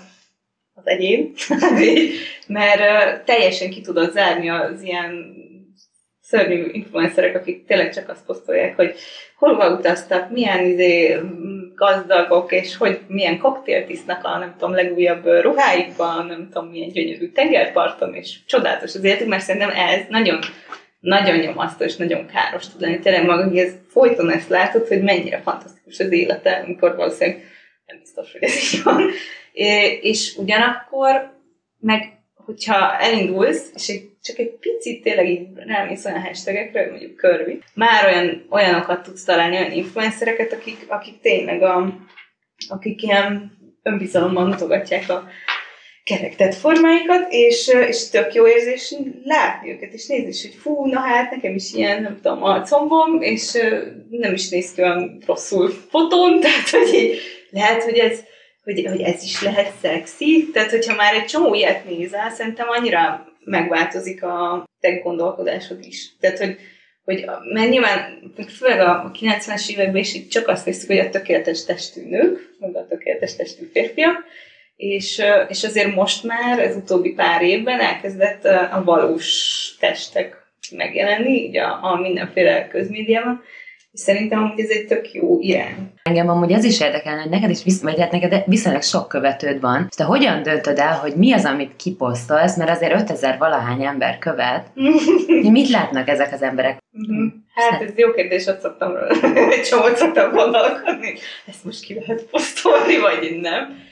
az 0.75 0.87
egyén, 0.87 1.32
mert 2.46 3.25
teljesen 3.25 3.70
ki 3.70 3.80
tudod 3.80 4.12
zárni 4.12 4.50
az 4.50 4.82
ilyen 4.82 5.34
szörnyű 6.30 6.68
influencerek, 6.72 7.37
akik 7.37 7.66
tényleg 7.66 7.94
csak 7.94 8.08
azt 8.08 8.25
posztolják, 8.25 8.76
hogy 8.76 8.94
hol 9.37 9.76
utaztak, 9.78 10.30
milyen 10.30 10.64
izé, 10.64 11.20
gazdagok, 11.75 12.52
és 12.52 12.76
hogy 12.76 13.00
milyen 13.06 13.38
koktélt 13.38 13.88
isznak 13.88 14.25
a, 14.25 14.38
nem 14.38 14.54
tudom, 14.58 14.75
legújabb 14.75 15.26
ruháikban, 15.26 16.26
nem 16.26 16.49
tudom, 16.52 16.68
milyen 16.68 16.88
gyönyörű 16.88 17.28
tengerparton, 17.28 18.14
és 18.14 18.44
csodálatos 18.46 18.94
az 18.94 19.04
életük, 19.04 19.28
mert 19.28 19.42
szerintem 19.42 19.70
ez 19.70 20.00
nagyon 20.08 20.38
nagyon 21.00 21.38
nyomasztó 21.38 21.84
és 21.84 21.96
nagyon 21.96 22.26
káros 22.26 22.68
tud 22.68 22.80
lenni. 22.80 22.99
Tényleg 22.99 23.25
maga, 23.25 23.44
hogy 23.44 23.58
ez 23.58 23.72
folyton 23.88 24.30
ezt 24.30 24.49
látod, 24.49 24.87
hogy 24.87 25.02
mennyire 25.02 25.40
fantasztikus 25.40 25.99
az 25.99 26.12
élete, 26.12 26.62
amikor 26.64 26.96
valószínűleg 26.96 27.42
nem 27.87 27.99
biztos, 27.99 28.32
hogy 28.32 28.42
ez 28.42 28.75
így 28.75 28.82
van. 28.82 29.10
És 30.00 30.34
ugyanakkor 30.37 31.38
meg 31.78 32.20
hogyha 32.34 32.99
elindulsz, 32.99 33.70
és 33.75 33.88
egy, 33.88 34.10
csak 34.23 34.39
egy 34.39 34.50
picit 34.50 35.03
tényleg 35.03 35.29
így 35.29 35.49
nem 35.65 35.87
mész 35.87 36.05
olyan 36.05 36.23
hashtagekre, 36.23 36.91
mondjuk 36.91 37.17
körvi, 37.17 37.59
már 37.75 38.07
olyan, 38.07 38.47
olyanokat 38.50 39.03
tudsz 39.03 39.25
találni, 39.25 39.57
olyan 39.57 39.73
influencereket, 39.73 40.53
akik, 40.53 40.85
akik 40.89 41.21
tényleg 41.21 41.62
a, 41.62 41.99
akik 42.69 43.03
ilyen 43.03 43.59
önbizalommal 43.83 44.47
mutogatják 44.47 45.11
a 45.11 45.29
kerektett 46.05 46.55
formáikat, 46.55 47.27
és, 47.33 47.69
és 47.89 48.09
tök 48.09 48.35
jó 48.35 48.49
érzés 48.49 48.95
látni 49.25 49.71
őket, 49.71 49.93
és 49.93 50.07
nézni 50.07 50.49
hogy 50.49 50.61
fú, 50.61 50.87
na 50.87 51.00
hát 51.00 51.31
nekem 51.31 51.55
is 51.55 51.73
ilyen, 51.73 52.03
nem 52.03 52.21
tudom, 52.23 52.43
a 52.43 52.62
combom, 52.62 53.23
és 53.23 53.53
nem 54.11 54.33
is 54.33 54.49
néz 54.49 54.73
ki 54.73 54.83
olyan 54.83 55.23
rosszul 55.27 55.69
fotón, 55.69 56.41
tehát 56.41 56.69
hogy 56.69 57.19
lehet, 57.50 57.83
hogy 57.83 57.99
ez, 57.99 58.21
hogy, 58.65 58.87
hogy 58.87 59.00
ez 59.00 59.23
is 59.23 59.43
lehet 59.43 59.73
szexi, 59.81 60.50
tehát 60.53 60.71
hogyha 60.71 60.95
már 60.95 61.15
egy 61.15 61.25
csomó 61.25 61.55
ilyet 61.55 61.85
nézel, 61.85 62.31
szerintem 62.31 62.69
annyira 62.69 63.29
megváltozik 63.44 64.23
a 64.23 64.68
te 64.80 64.90
gondolkodásod 64.90 65.85
is. 65.85 66.16
Tehát, 66.20 66.38
hogy, 66.38 66.56
hogy 67.04 67.25
mert 67.52 67.70
nyilván, 67.70 68.32
főleg 68.49 68.80
a 68.80 69.11
90-es 69.20 69.70
években 69.70 70.00
is 70.00 70.28
csak 70.28 70.49
azt 70.49 70.64
hiszük, 70.64 70.88
hogy 70.88 70.99
a 70.99 71.11
tökéletes 71.11 71.64
testű 71.64 72.09
nők, 72.09 72.56
meg 72.59 72.76
a 72.76 72.87
tökéletes 72.87 73.37
testű 73.37 73.64
férfiak, 73.73 74.25
és, 74.76 75.23
és 75.49 75.64
azért 75.64 75.94
most 75.94 76.25
már, 76.25 76.59
ez 76.59 76.76
utóbbi 76.76 77.12
pár 77.12 77.42
évben 77.42 77.80
elkezdett 77.80 78.44
a 78.44 78.82
valós 78.85 79.76
testek 79.80 80.37
megjelenni, 80.76 81.30
így 81.30 81.56
a, 81.56 81.78
a 81.82 82.00
mindenféle 82.00 82.68
közmédiában, 82.68 83.42
és 83.92 84.00
szerintem 84.00 84.49
hogy 84.49 84.61
ez 84.61 84.68
egy 84.68 84.87
tök 84.87 85.12
jó 85.12 85.38
irány. 85.40 85.92
Engem 86.02 86.28
amúgy 86.28 86.52
az 86.52 86.64
is 86.64 86.80
érdekelne, 86.80 87.20
hogy 87.20 87.30
neked 87.30 87.50
is 87.50 87.62
visz, 87.62 87.82
vagy 87.82 88.00
hát 88.00 88.12
neked 88.12 88.42
viszonylag 88.47 88.82
sok 88.82 89.09
követőd 89.09 89.61
van, 89.61 89.87
és 89.88 89.97
te 89.97 90.04
hogyan 90.04 90.42
döntöd 90.42 90.78
el, 90.78 90.94
hogy 90.94 91.14
mi 91.14 91.32
az, 91.32 91.44
amit 91.44 91.76
kiposztolsz, 91.76 92.56
mert 92.56 92.70
azért 92.70 93.00
5000 93.00 93.38
valahány 93.38 93.85
ember 93.85 94.18
követ. 94.18 94.66
mit 95.50 95.68
látnak 95.68 96.09
ezek 96.09 96.32
az 96.32 96.42
emberek? 96.42 96.78
Uh-huh. 96.92 97.32
Hát 97.54 97.82
ez 97.82 97.92
jó 97.97 98.12
kérdés, 98.12 98.47
ott 98.47 98.61
szoktam 98.61 98.92
egy 99.50 99.62
csomót 99.62 99.97
szoktam 99.97 100.32
gondolkodni. 100.32 101.14
Ezt 101.47 101.64
most 101.64 101.85
ki 101.85 101.94
lehet 101.94 102.23
posztolni, 102.23 102.99
vagy 102.99 103.38
nem. 103.40 103.88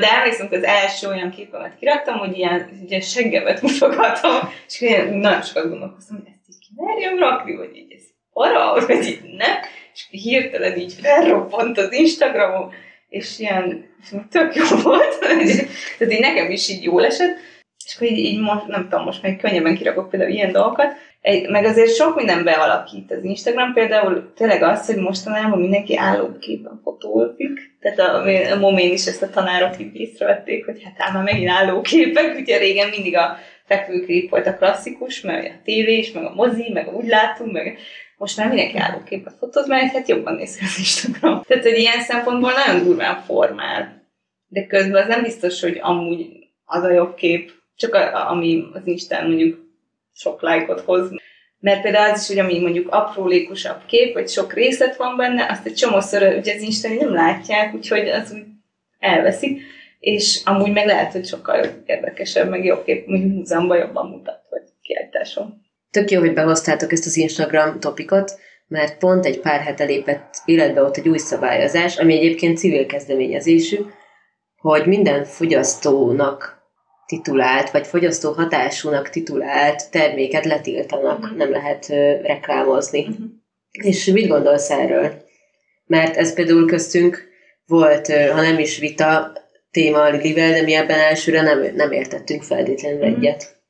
De 0.00 0.12
emlékszem, 0.18 0.48
hogy 0.48 0.56
az 0.56 0.64
első 0.64 1.08
olyan 1.08 1.30
képemet 1.30 1.76
kiraktam, 1.78 2.18
hogy 2.18 2.38
ilyen, 2.38 2.68
ilyen 2.88 3.00
seggemet 3.00 3.62
mutogatom, 3.62 4.38
és 4.66 4.80
nagyon 5.10 5.42
sokat 5.42 5.68
gondolkoztam, 5.68 6.16
hogy 6.16 6.26
ezt 6.26 6.48
így 6.48 6.68
kimerjem 6.68 7.18
rakni, 7.18 7.56
vagy 7.56 7.76
így 7.76 7.92
ez 7.92 8.02
para, 8.40 8.86
vagy 8.86 9.06
így 9.06 9.20
nem, 9.36 9.56
és 9.94 10.06
hirtelen 10.10 10.78
így 10.78 10.94
felrobbant 11.02 11.78
az 11.78 11.92
Instagramom, 11.92 12.72
és 13.08 13.38
ilyen 13.38 13.84
tök 14.30 14.54
jó 14.54 14.64
volt, 14.82 15.18
tehát 15.20 16.12
így 16.12 16.20
nekem 16.20 16.50
is 16.50 16.68
így 16.68 16.82
jól 16.82 17.04
esett, 17.04 17.36
és 17.84 17.96
akkor 17.96 18.08
így, 18.08 18.18
így 18.18 18.40
most, 18.40 18.66
nem 18.66 18.88
tudom, 18.88 19.04
most 19.04 19.22
még 19.22 19.36
könnyebben 19.36 19.76
kirakok 19.76 20.10
például 20.10 20.30
ilyen 20.30 20.52
dolgokat, 20.52 20.92
meg 21.48 21.64
azért 21.64 21.94
sok 21.94 22.16
minden 22.16 22.44
bealakít 22.44 23.10
az 23.10 23.24
Instagram, 23.24 23.72
például 23.72 24.32
tényleg 24.36 24.62
az, 24.62 24.86
hogy 24.86 24.96
mostanában 24.96 25.60
mindenki 25.60 25.96
állóképen 25.96 26.80
fotózik, 26.84 27.76
tehát 27.80 27.98
a, 27.98 28.52
a 28.52 28.58
momén 28.58 28.92
is 28.92 29.06
ezt 29.06 29.22
a 29.22 29.30
tanárok 29.30 29.80
így 29.80 30.00
észrevették, 30.00 30.64
hogy 30.64 30.82
hát 30.82 30.94
ám 31.08 31.14
már 31.14 31.24
megint 31.24 31.50
állóképek, 31.50 32.36
ugye 32.38 32.58
régen 32.58 32.88
mindig 32.88 33.16
a 33.16 33.36
fekvőkép 33.66 34.30
volt 34.30 34.46
a 34.46 34.56
klasszikus, 34.56 35.20
meg 35.20 35.44
a 35.44 35.62
tévés, 35.64 36.12
meg 36.12 36.24
a 36.24 36.34
mozi, 36.34 36.70
meg 36.72 36.94
úgy 36.94 37.06
látunk, 37.06 37.52
meg 37.52 37.78
most 38.20 38.36
már 38.36 38.48
mindenki 38.48 38.76
állóképet 38.78 39.34
fotóz, 39.38 39.68
mert 39.68 39.92
hát 39.92 40.08
jobban 40.08 40.34
néz 40.34 40.56
ki 40.56 40.64
az 40.64 40.78
Instagram. 40.78 41.42
Tehát, 41.42 41.64
hogy 41.64 41.78
ilyen 41.78 42.00
szempontból 42.00 42.52
nagyon 42.52 42.84
durván 42.84 43.22
formál. 43.22 44.02
De 44.48 44.66
közben 44.66 45.02
az 45.02 45.08
nem 45.08 45.22
biztos, 45.22 45.60
hogy 45.60 45.78
amúgy 45.80 46.48
az 46.64 46.82
a 46.82 46.90
jobb 46.90 47.14
kép, 47.14 47.52
csak 47.76 47.94
a, 47.94 48.30
ami 48.30 48.64
az 48.72 48.80
Instán 48.84 49.26
mondjuk 49.26 49.58
sok 50.12 50.42
lájkot 50.42 50.80
hoz. 50.80 51.10
Mert 51.58 51.82
például 51.82 52.10
az 52.10 52.20
is, 52.20 52.26
hogy 52.28 52.38
ami 52.38 52.60
mondjuk 52.60 52.94
aprólékosabb 52.94 53.84
kép, 53.86 54.14
vagy 54.14 54.28
sok 54.28 54.52
részlet 54.52 54.96
van 54.96 55.16
benne, 55.16 55.46
azt 55.50 55.66
egy 55.66 55.74
csomószor 55.74 56.22
ugye 56.22 56.54
az 56.54 56.62
Instán 56.62 56.94
nem 56.94 57.12
látják, 57.12 57.74
úgyhogy 57.74 58.08
az 58.08 58.32
úgy 58.32 58.44
elveszik, 58.98 59.60
és 59.98 60.42
amúgy 60.44 60.72
meg 60.72 60.86
lehet, 60.86 61.12
hogy 61.12 61.26
sokkal 61.26 61.64
érdekesebb, 61.86 62.48
meg 62.48 62.64
jobb 62.64 62.84
kép, 62.84 63.06
mondjuk 63.06 63.32
múzeumban 63.32 63.78
jobban 63.78 64.10
mutat, 64.10 64.46
vagy 64.50 64.62
kiállításon. 64.82 65.68
Tök 65.90 66.10
jó, 66.10 66.20
hogy 66.20 66.32
behoztátok 66.32 66.92
ezt 66.92 67.06
az 67.06 67.16
Instagram 67.16 67.80
topikot, 67.80 68.38
mert 68.66 68.98
pont 68.98 69.26
egy 69.26 69.40
pár 69.40 69.60
hete 69.60 69.84
lépett 69.84 70.34
életbe 70.44 70.82
ott 70.82 70.96
egy 70.96 71.08
új 71.08 71.18
szabályozás, 71.18 71.96
ami 71.96 72.16
egyébként 72.16 72.58
civil 72.58 72.86
kezdeményezésű, 72.86 73.78
hogy 74.56 74.86
minden 74.86 75.24
fogyasztónak 75.24 76.58
titulált, 77.06 77.70
vagy 77.70 77.86
fogyasztó 77.86 78.32
hatásúnak 78.32 79.08
titulált 79.08 79.90
terméket 79.90 80.44
letiltanak, 80.44 81.18
uh-huh. 81.18 81.36
nem 81.36 81.50
lehet 81.50 81.86
uh, 81.88 81.96
reklámozni. 82.22 83.00
Uh-huh. 83.00 83.26
És 83.70 84.04
mit 84.04 84.28
gondolsz 84.28 84.70
erről? 84.70 85.12
Mert 85.86 86.16
ez 86.16 86.34
például 86.34 86.66
köztünk 86.66 87.28
volt, 87.66 88.08
uh, 88.08 88.28
ha 88.28 88.40
nem 88.40 88.58
is 88.58 88.78
vita, 88.78 89.32
téma 89.70 90.02
a 90.02 90.10
Lilivel, 90.10 90.52
de 90.52 90.62
mi 90.62 90.74
ebben 90.74 90.98
elsőre 90.98 91.42
nem, 91.42 91.74
nem 91.74 91.92
értettünk 91.92 92.42
feltétlenül 92.42 93.00
uh-huh. 93.00 93.16
egyet. 93.16 93.62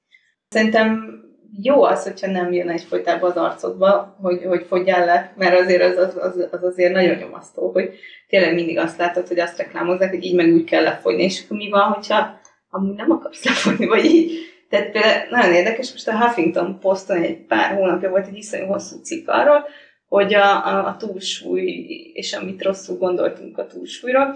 Szerintem 0.48 1.19
jó 1.62 1.82
az, 1.82 2.02
hogyha 2.02 2.26
nem 2.26 2.52
jön 2.52 2.68
egyfolytában 2.68 3.30
az 3.30 3.36
arcodba, 3.36 4.16
hogy, 4.20 4.44
hogy 4.44 4.64
fogyjál 4.68 5.04
le, 5.04 5.32
mert 5.36 5.60
azért 5.60 5.82
az, 5.82 5.96
az, 5.96 6.16
az, 6.16 6.48
az 6.50 6.62
azért 6.62 6.92
nagyon 6.92 7.16
nyomasztó, 7.16 7.70
hogy 7.70 7.90
tényleg 8.28 8.54
mindig 8.54 8.78
azt 8.78 8.98
látod, 8.98 9.28
hogy 9.28 9.38
azt 9.38 9.58
reklámozzák, 9.58 10.10
hogy 10.10 10.24
így 10.24 10.34
meg 10.34 10.52
úgy 10.52 10.64
kell 10.64 10.82
lefogyni, 10.82 11.22
és 11.22 11.42
akkor 11.44 11.56
mi 11.56 11.70
van, 11.70 11.92
hogyha 11.92 12.40
amúgy 12.70 12.96
nem 12.96 13.10
akarsz 13.10 13.44
lefogyni, 13.44 13.86
vagy 13.86 14.04
így. 14.04 14.32
Tehát 14.68 14.90
például 14.90 15.26
nagyon 15.30 15.54
érdekes, 15.54 15.92
most 15.92 16.08
a 16.08 16.18
Huffington 16.18 16.78
Poston 16.80 17.22
egy 17.22 17.46
pár 17.46 17.74
hónapja 17.74 18.10
volt 18.10 18.26
egy 18.26 18.36
iszonyú 18.36 18.66
hosszú 18.66 18.96
cikk 19.02 19.28
arról, 19.28 19.64
hogy 20.08 20.34
a, 20.34 20.66
a, 20.66 20.86
a 20.86 20.96
túlsúly, 20.96 21.70
és 22.12 22.32
amit 22.32 22.62
rosszul 22.62 22.96
gondoltunk 22.96 23.58
a 23.58 23.66
túlsúlyról, 23.66 24.34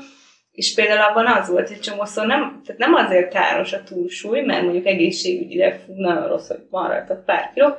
és 0.54 0.74
például 0.74 1.00
abban 1.00 1.26
az 1.26 1.48
volt, 1.48 1.68
hogy 1.68 1.80
csomószor 1.80 2.26
nem, 2.26 2.60
tehát 2.66 2.80
nem 2.80 2.94
azért 2.94 3.32
káros 3.32 3.72
a 3.72 3.82
túlsúly, 3.82 4.40
mert 4.40 4.62
mondjuk 4.62 4.86
egészségügyileg 4.86 5.80
fú, 5.86 5.92
nagyon 5.96 6.28
rossz, 6.28 6.48
hogy 6.48 6.66
van 6.70 6.88
rajta 6.88 7.22
pár 7.26 7.50
kiló, 7.54 7.76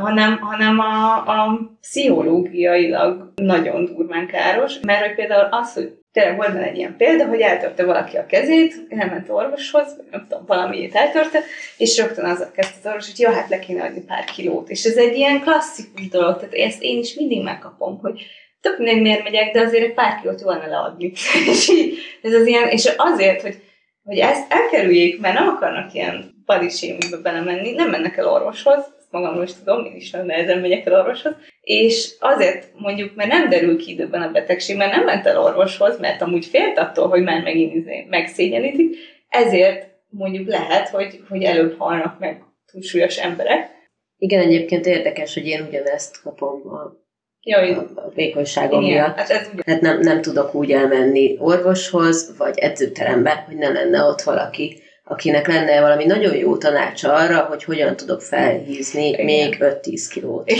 hanem, 0.00 0.38
hanem 0.38 0.78
a, 0.78 1.16
a 1.16 1.60
pszichológiailag 1.80 3.32
nagyon 3.34 3.84
durván 3.84 4.26
káros, 4.26 4.80
mert 4.80 5.06
hogy 5.06 5.14
például 5.14 5.48
az, 5.50 5.74
hogy 5.74 5.92
tényleg 6.12 6.36
volt 6.36 6.52
benne 6.52 6.66
egy 6.66 6.76
ilyen 6.76 6.96
példa, 6.96 7.26
hogy 7.26 7.40
eltörte 7.40 7.84
valaki 7.84 8.16
a 8.16 8.26
kezét, 8.26 8.74
elment 8.88 9.28
orvoshoz, 9.28 9.96
nem 10.10 10.26
tudom, 10.28 10.44
valamiét 10.46 10.94
eltörte, 10.94 11.40
és 11.76 11.98
rögtön 11.98 12.24
az 12.24 12.50
kezdte 12.54 12.78
az 12.78 12.86
orvos, 12.86 13.10
hogy 13.10 13.20
jó, 13.20 13.30
hát 13.30 13.48
le 13.48 13.58
kéne 13.58 13.84
adni 13.84 14.00
pár 14.00 14.24
kilót. 14.24 14.68
És 14.68 14.84
ez 14.84 14.96
egy 14.96 15.16
ilyen 15.16 15.40
klasszikus 15.40 16.08
dolog, 16.08 16.36
tehát 16.36 16.54
ezt 16.54 16.82
én 16.82 16.98
is 16.98 17.14
mindig 17.14 17.42
megkapom, 17.42 17.98
hogy 17.98 18.26
tök 18.60 18.78
mindegy 18.78 19.00
miért 19.00 19.22
megyek, 19.22 19.52
de 19.52 19.60
azért 19.60 19.84
egy 19.84 19.94
pár 19.94 20.20
kilót 20.20 20.40
jó 20.40 20.48
lenne 20.48 20.66
leadni. 20.66 21.12
és 21.52 21.68
így, 21.68 21.93
ez 22.24 22.34
az 22.34 22.46
ilyen, 22.46 22.68
és 22.68 22.92
azért, 22.96 23.40
hogy, 23.40 23.62
hogy 24.02 24.18
ezt 24.18 24.52
elkerüljék, 24.52 25.20
mert 25.20 25.38
nem 25.38 25.48
akarnak 25.48 25.94
ilyen 25.94 26.44
shamingbe 26.68 27.16
belemenni, 27.22 27.70
nem 27.70 27.90
mennek 27.90 28.16
el 28.16 28.28
orvoshoz, 28.28 28.94
ezt 28.98 29.10
magamról 29.10 29.44
is 29.44 29.54
tudom, 29.54 29.84
én 29.84 29.96
is 29.96 30.10
nagyon 30.10 30.26
nehezen 30.26 30.58
megyek 30.58 30.86
el 30.86 31.00
orvoshoz, 31.00 31.32
és 31.60 32.14
azért 32.20 32.70
mondjuk, 32.76 33.14
mert 33.14 33.30
nem 33.30 33.48
derül 33.48 33.76
ki 33.76 33.92
időben 33.92 34.22
a 34.22 34.30
betegség, 34.30 34.76
mert 34.76 34.92
nem 34.92 35.04
ment 35.04 35.26
el 35.26 35.42
orvoshoz, 35.42 35.98
mert 35.98 36.22
amúgy 36.22 36.44
félt 36.44 36.78
attól, 36.78 37.08
hogy 37.08 37.22
már 37.22 37.42
megint 37.42 37.74
izé 37.74 38.06
megszégyenítik, 38.08 38.96
ezért 39.28 39.88
mondjuk 40.08 40.48
lehet, 40.48 40.88
hogy, 40.88 41.20
hogy 41.28 41.42
előbb 41.42 41.78
halnak 41.78 42.18
meg 42.18 42.42
túlsúlyos 42.72 43.18
emberek. 43.18 43.70
Igen, 44.16 44.40
egyébként 44.40 44.86
érdekes, 44.86 45.34
hogy 45.34 45.46
én 45.46 45.66
ugyanezt 45.68 46.22
kapom 46.22 46.68
a 46.68 47.03
Jaj, 47.46 47.70
a, 47.70 48.10
vékonyságom 48.14 48.82
Igen, 48.82 48.92
miatt. 48.92 49.16
Hát 49.16 49.30
ez 49.30 49.48
Tehát 49.64 49.80
nem, 49.80 50.00
nem 50.00 50.22
tudok 50.22 50.54
úgy 50.54 50.70
elmenni 50.70 51.36
orvoshoz, 51.38 52.34
vagy 52.38 52.58
edzőterembe, 52.58 53.44
hogy 53.46 53.56
ne 53.56 53.68
lenne 53.68 54.02
ott 54.02 54.22
valaki, 54.22 54.82
akinek 55.04 55.46
lenne 55.46 55.80
valami 55.80 56.04
nagyon 56.04 56.36
jó 56.36 56.56
tanácsa 56.56 57.12
arra, 57.12 57.40
hogy 57.40 57.64
hogyan 57.64 57.96
tudok 57.96 58.20
felhízni 58.20 59.08
Igen. 59.08 59.24
még 59.24 59.56
5-10 59.60 60.06
kilót. 60.12 60.52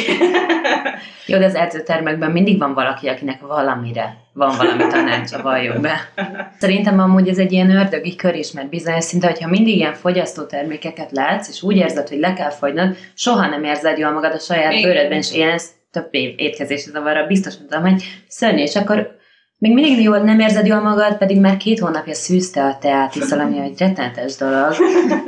jó, 1.26 1.38
de 1.38 1.44
az 1.44 1.54
edzőtermekben 1.54 2.30
mindig 2.30 2.58
van 2.58 2.74
valaki, 2.74 3.08
akinek 3.08 3.40
valamire 3.40 4.22
van 4.32 4.56
valami 4.56 4.86
tanácsa, 4.86 5.42
valljuk 5.42 5.80
be. 5.80 6.08
Szerintem 6.58 6.98
amúgy 7.00 7.28
ez 7.28 7.38
egy 7.38 7.52
ilyen 7.52 7.76
ördögi 7.76 8.16
kör 8.16 8.34
is, 8.34 8.52
mert 8.52 8.68
bizonyos 8.68 9.04
szinte, 9.04 9.26
hogyha 9.26 9.48
mindig 9.48 9.76
ilyen 9.76 9.94
fogyasztótermékeket 9.94 11.10
látsz, 11.10 11.48
és 11.48 11.62
úgy 11.62 11.76
érzed, 11.76 12.08
hogy 12.08 12.18
le 12.18 12.32
kell 12.32 12.50
fogynod, 12.50 12.96
soha 13.14 13.46
nem 13.46 13.64
érzed 13.64 13.98
jól 13.98 14.10
magad 14.10 14.32
a 14.32 14.38
saját 14.38 14.72
Igen. 14.72 14.90
bőrödben, 14.90 15.18
és 15.18 15.34
én 15.34 15.48
ezt 15.48 15.70
több 15.94 16.08
év 16.10 16.34
étkezési 16.36 16.90
zavarra 16.90 17.26
biztos 17.26 17.56
mondtam, 17.56 17.82
hogy 17.82 18.02
szörnyű, 18.28 18.62
és 18.62 18.76
akkor 18.76 19.16
még 19.58 19.74
mindig 19.74 20.02
jól 20.02 20.18
nem 20.18 20.40
érzed 20.40 20.66
jól 20.66 20.80
magad, 20.80 21.16
pedig 21.16 21.40
már 21.40 21.56
két 21.56 21.78
hónapja 21.78 22.14
szűzte 22.14 22.64
a 22.64 22.78
teát, 22.80 23.12
hiszen 23.12 23.40
ami 23.40 23.58
egy 23.58 23.78
rettenetes 23.78 24.36
dolog. 24.36 24.74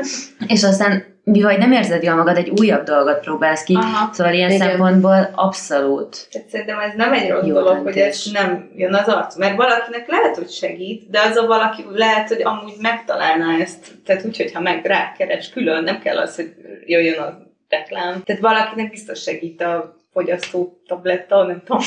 és 0.55 0.65
aztán, 0.65 1.05
mivel 1.23 1.57
nem 1.57 1.73
érzed 1.73 2.03
jól 2.03 2.15
magad, 2.15 2.37
egy 2.37 2.53
újabb 2.61 2.85
dolgot 2.85 3.21
próbálsz 3.21 3.63
ki, 3.63 3.75
Aha, 3.75 4.13
szóval 4.13 4.33
ilyen 4.33 4.51
igen. 4.51 4.69
szempontból 4.69 5.31
abszolút. 5.35 6.29
Tehát 6.31 6.49
szerintem 6.49 6.79
ez 6.79 6.93
nem 6.97 7.13
egy 7.13 7.31
rossz 7.31 7.47
dolog, 7.47 7.83
hogy 7.83 7.97
ez 7.97 8.23
nem 8.33 8.71
jön 8.77 8.95
az 8.95 9.09
arc, 9.09 9.37
mert 9.37 9.57
valakinek 9.57 10.09
lehet, 10.09 10.37
hogy 10.37 10.51
segít, 10.51 11.11
de 11.11 11.21
az 11.21 11.37
a 11.37 11.47
valaki 11.47 11.85
lehet, 11.93 12.29
hogy 12.29 12.43
amúgy 12.43 12.75
megtalálná 12.81 13.59
ezt, 13.61 13.87
tehát 14.05 14.25
úgy, 14.25 14.37
hogyha 14.37 14.61
meg 14.61 14.85
rákeres 14.85 15.51
külön, 15.51 15.85
nem 15.85 15.99
kell 15.99 16.19
az, 16.19 16.35
hogy 16.37 16.55
jöjjön 16.87 17.19
a 17.19 17.39
reklám. 17.69 18.23
Tehát 18.25 18.43
valakinek 18.43 18.91
biztos 18.91 19.23
segít 19.23 19.63
a 19.63 19.97
fogyasztó 20.17 20.81
tabletta, 20.87 21.45
nem 21.45 21.63
tudom, 21.65 21.81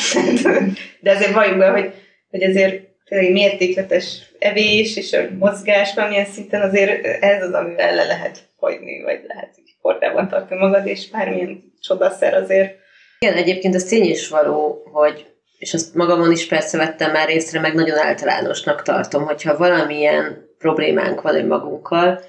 de 1.03 1.11
azért 1.11 1.33
valljuk 1.33 1.57
be, 1.57 1.69
hogy 1.69 1.93
hogy 2.29 2.43
azért 2.43 2.83
tényleg 3.05 3.31
mértékletes 3.31 4.31
evés 4.39 4.97
és 4.97 5.13
a 5.13 5.21
mozgás 5.37 5.93
valamilyen 5.93 6.25
szinten 6.25 6.61
azért 6.61 7.05
ez 7.23 7.43
az, 7.43 7.53
amivel 7.53 7.95
le 7.95 8.05
lehet 8.05 8.37
hagyni, 8.59 9.01
vagy 9.01 9.19
lehet 9.27 9.55
így 9.59 9.75
kordában 9.81 10.27
tartani 10.27 10.59
magad, 10.59 10.87
és 10.87 11.09
bármilyen 11.09 11.73
csodaszer 11.81 12.33
azért. 12.33 12.75
Igen, 13.19 13.35
egyébként 13.35 13.75
az 13.75 13.83
tény 13.83 14.09
is 14.09 14.29
való, 14.29 14.83
hogy 14.91 15.25
és 15.57 15.73
azt 15.73 15.95
magamon 15.95 16.31
is 16.31 16.47
persze 16.47 16.77
vettem 16.77 17.11
már 17.11 17.29
észre, 17.29 17.59
meg 17.59 17.73
nagyon 17.73 17.97
általánosnak 17.97 18.81
tartom, 18.81 19.23
hogyha 19.25 19.57
valamilyen 19.57 20.49
problémánk 20.57 21.21
van 21.21 21.35
önmagunkkal, 21.35 22.21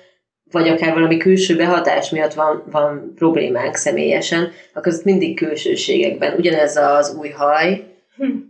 vagy 0.50 0.68
akár 0.68 0.92
valami 0.94 1.16
külső 1.16 1.56
behatás 1.56 2.10
miatt 2.10 2.34
van, 2.34 2.64
van 2.70 3.12
problémánk 3.14 3.74
személyesen, 3.74 4.52
akkor 4.74 4.92
ez 4.92 5.02
mindig 5.02 5.36
külsőségekben. 5.36 6.34
Ugyanez 6.38 6.76
az 6.76 7.16
új 7.18 7.28
haj, 7.28 7.84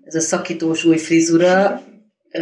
ez 0.05 0.15
a 0.15 0.21
szakítós 0.21 0.85
új 0.85 0.97
frizura, 0.97 1.83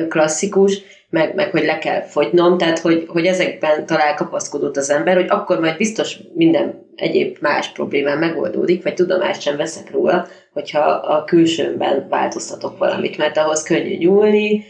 klasszikus, 0.09 0.81
meg, 1.11 1.35
meg 1.35 1.51
hogy 1.51 1.65
le 1.65 1.79
kell 1.79 2.03
fogynom, 2.03 2.59
tehát 2.59 2.79
hogy, 2.79 3.05
hogy 3.09 3.27
ezekben 3.27 3.87
talál 3.87 4.15
kapaszkodott 4.15 4.77
az 4.77 4.91
ember, 4.91 5.15
hogy 5.15 5.29
akkor 5.29 5.61
majd 5.61 5.77
biztos 5.77 6.19
minden 6.35 6.87
egyéb 6.97 7.37
más 7.41 7.73
problémám 7.73 8.19
megoldódik, 8.19 8.83
vagy 8.83 8.95
tudomást 8.95 9.41
sem 9.41 9.57
veszek 9.57 9.91
róla, 9.91 10.27
hogyha 10.53 10.81
a 10.91 11.25
külsőmben 11.25 12.07
változtatok 12.09 12.79
valamit, 12.79 13.17
mert 13.17 13.37
ahhoz 13.37 13.63
könnyű 13.63 13.97
nyúlni, 13.97 14.65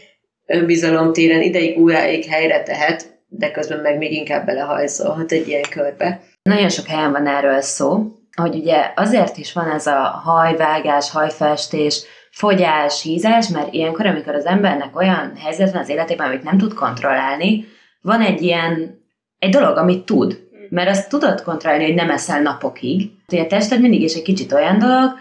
önbizalom 0.45 1.13
téren 1.13 1.41
ideig, 1.41 1.79
óráig 1.79 2.25
helyre 2.25 2.63
tehet, 2.63 3.18
de 3.29 3.51
közben 3.51 3.79
meg 3.79 3.97
még 3.97 4.13
inkább 4.13 4.45
belehajszolhat 4.45 5.31
egy 5.31 5.47
ilyen 5.47 5.69
körbe. 5.69 6.21
Nagyon 6.41 6.69
sok 6.69 6.85
helyen 6.85 7.11
van 7.11 7.27
erről 7.27 7.61
szó, 7.61 8.11
hogy 8.35 8.55
ugye 8.55 8.91
azért 8.95 9.37
is 9.37 9.53
van 9.53 9.71
ez 9.71 9.87
a 9.87 10.01
hajvágás, 10.01 11.11
hajfestés, 11.11 12.03
fogyás, 12.31 13.01
hízás, 13.01 13.47
mert 13.47 13.73
ilyenkor, 13.73 14.05
amikor 14.05 14.35
az 14.35 14.45
embernek 14.45 14.95
olyan 14.95 15.35
helyzet 15.35 15.71
van 15.71 15.81
az 15.81 15.89
életében, 15.89 16.27
amit 16.27 16.43
nem 16.43 16.57
tud 16.57 16.73
kontrollálni, 16.73 17.65
van 18.01 18.21
egy 18.21 18.41
ilyen, 18.41 19.03
egy 19.39 19.49
dolog, 19.49 19.77
amit 19.77 20.05
tud, 20.05 20.39
mert 20.69 20.89
azt 20.89 21.09
tudod 21.09 21.43
kontrollálni, 21.43 21.85
hogy 21.85 21.95
nem 21.95 22.09
eszel 22.09 22.41
napokig. 22.41 23.11
A 23.27 23.45
tested 23.47 23.81
mindig 23.81 24.01
is 24.01 24.13
egy 24.13 24.21
kicsit 24.21 24.51
olyan 24.51 24.79
dolog, 24.79 25.11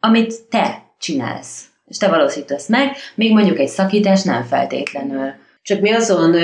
amit 0.00 0.48
te 0.50 0.82
csinálsz, 0.98 1.64
és 1.86 1.96
te 1.96 2.08
valósítasz 2.08 2.68
meg, 2.68 2.96
még 3.14 3.32
mondjuk 3.32 3.58
egy 3.58 3.68
szakítás 3.68 4.22
nem 4.22 4.42
feltétlenül. 4.42 5.32
Csak 5.62 5.80
mi 5.80 5.92
azon 5.92 6.34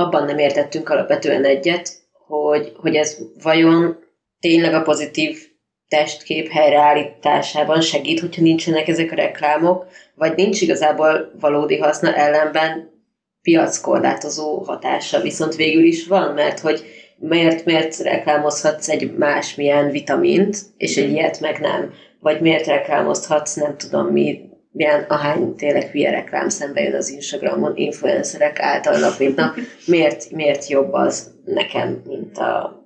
abban 0.00 0.24
nem 0.24 0.38
értettünk 0.38 0.88
alapvetően 0.88 1.44
egyet, 1.44 1.92
hogy, 2.26 2.72
hogy 2.76 2.94
ez 2.94 3.18
vajon 3.42 3.98
tényleg 4.40 4.74
a 4.74 4.82
pozitív 4.82 5.38
testkép 5.88 6.48
helyreállításában 6.48 7.80
segít, 7.80 8.20
hogyha 8.20 8.42
nincsenek 8.42 8.88
ezek 8.88 9.12
a 9.12 9.14
reklámok, 9.14 9.86
vagy 10.14 10.34
nincs 10.34 10.60
igazából 10.60 11.32
valódi 11.40 11.78
haszna 11.78 12.14
ellenben 12.14 12.90
piackorlátozó 13.42 14.58
hatása. 14.58 15.20
Viszont 15.20 15.54
végül 15.54 15.84
is 15.84 16.06
van, 16.06 16.34
mert 16.34 16.60
hogy 16.60 16.84
miért, 17.16 17.64
miért 17.64 17.98
reklámozhatsz 17.98 18.88
egy 18.88 19.16
másmilyen 19.16 19.90
vitamint, 19.90 20.58
és 20.76 20.96
egy 20.96 21.10
ilyet 21.10 21.40
meg 21.40 21.60
nem, 21.60 21.92
vagy 22.20 22.40
miért 22.40 22.66
reklámozhatsz, 22.66 23.54
nem 23.54 23.76
tudom 23.76 24.06
mi, 24.06 24.49
milyen 24.72 25.02
ahány 25.08 25.54
tényleg 25.54 25.90
hülye 25.90 26.10
reklám 26.10 26.48
szembe 26.48 26.80
jön 26.80 26.94
az 26.94 27.10
Instagramon 27.10 27.76
influencerek 27.76 28.60
által 28.60 28.98
nap 28.98 29.18
mint 29.18 29.36
nap, 29.36 29.54
miért, 29.86 30.30
miért 30.30 30.68
jobb 30.68 30.92
az 30.92 31.30
nekem, 31.44 32.02
mint 32.04 32.38
a 32.38 32.78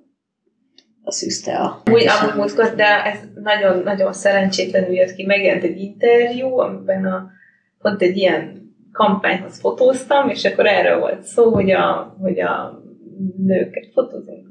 a 1.05 1.11
szűzte 1.11 1.55
a... 1.55 1.81
Úgy, 1.91 2.05
amúgy 2.07 2.35
múltkor, 2.35 2.75
de 2.75 3.03
ez 3.03 3.17
nagyon, 3.43 3.83
nagyon 3.83 4.13
szerencsétlenül 4.13 4.93
jött 4.93 5.13
ki. 5.13 5.25
Megjelent 5.25 5.63
egy 5.63 5.77
interjú, 5.77 6.57
amiben 6.57 7.05
a, 7.05 7.29
pont 7.79 8.01
egy 8.01 8.17
ilyen 8.17 8.73
kampányhoz 8.91 9.59
fotóztam, 9.59 10.29
és 10.29 10.45
akkor 10.45 10.65
erről 10.65 10.99
volt 10.99 11.23
szó, 11.23 11.53
hogy 11.53 11.71
a, 11.71 12.15
hogy 12.21 12.39
a 12.39 12.83
nőket 13.37 13.87
fotózunk, 13.93 14.47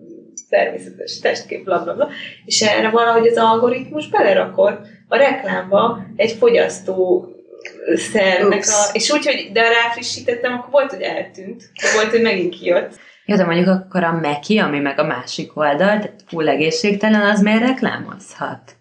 természetes 0.49 1.19
testkép, 1.19 1.65
bla, 1.65 1.83
bla, 1.83 1.95
bla, 1.95 2.09
és 2.45 2.63
erre 2.63 2.91
valahogy 2.91 3.27
az 3.27 3.37
algoritmus 3.37 4.09
belerakott 4.09 4.87
a 5.09 5.17
reklámba 5.17 6.07
egy 6.17 6.33
fogyasztó 6.33 7.29
szernek, 7.95 8.65
a, 8.67 8.91
és 8.93 9.11
úgy, 9.11 9.27
hogy 9.27 9.51
de 9.53 9.69
ráfrissítettem, 9.69 10.53
akkor 10.53 10.71
volt, 10.71 10.91
hogy 10.91 11.03
eltűnt, 11.03 11.71
volt, 11.95 12.11
hogy 12.11 12.23
megint 12.23 12.55
kijött. 12.55 12.99
Jó, 13.27 13.37
de 13.37 13.45
mondjuk 13.45 13.69
akkor 13.69 14.05
a 14.05 14.13
Meki, 14.13 14.59
ami 14.59 14.79
meg 14.79 14.99
a 14.99 15.05
másik 15.05 15.57
oldal, 15.57 15.77
tehát 15.77 16.25
full 16.27 16.49
egészségtelen, 16.49 17.21
az 17.21 17.41
miért 17.41 17.67
reklámozhat? 17.67 18.77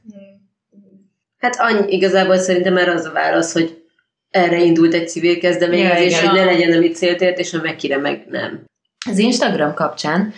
Hát 1.37 1.55
annyi, 1.59 1.91
igazából 1.91 2.37
szerintem 2.37 2.77
erre 2.77 2.91
az 2.91 3.05
a 3.05 3.11
válasz, 3.11 3.53
hogy 3.53 3.83
erre 4.29 4.57
indult 4.57 4.93
egy 4.93 5.09
civil 5.09 5.39
kezdeményezés, 5.39 6.21
ja, 6.21 6.29
hogy 6.29 6.39
ne 6.39 6.45
legyen, 6.45 6.77
amit 6.77 6.95
célt 6.95 7.21
ért, 7.21 7.39
és 7.39 7.53
a 7.53 7.61
Mekire 7.61 7.97
meg 7.97 8.25
nem. 8.29 8.63
Az 9.09 9.17
Instagram 9.17 9.73
kapcsán, 9.73 10.33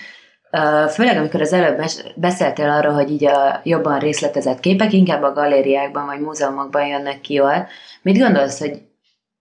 főleg 0.89 1.17
amikor 1.17 1.41
az 1.41 1.53
előbb 1.53 1.81
beszéltél 2.15 2.69
arról, 2.69 2.93
hogy 2.93 3.11
így 3.11 3.25
a 3.25 3.61
jobban 3.63 3.99
részletezett 3.99 4.59
képek 4.59 4.93
inkább 4.93 5.23
a 5.23 5.33
galériákban 5.33 6.05
vagy 6.05 6.19
múzeumokban 6.19 6.87
jönnek 6.87 7.21
ki 7.21 7.33
jól, 7.33 7.67
mit 8.01 8.17
gondolsz, 8.17 8.59
hogy 8.59 8.81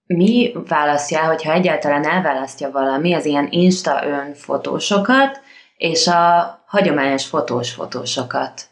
mi 0.07 0.53
választja 0.69 1.25
hogyha 1.25 1.53
egyáltalán 1.53 2.05
elválasztja 2.05 2.71
valami 2.71 3.15
az 3.15 3.25
ilyen 3.25 3.49
Insta 3.51 4.07
önfotósokat, 4.07 5.41
és 5.77 6.07
a 6.07 6.65
hagyományos 6.67 7.27
fotós 7.27 7.73
fotósokat. 7.73 8.63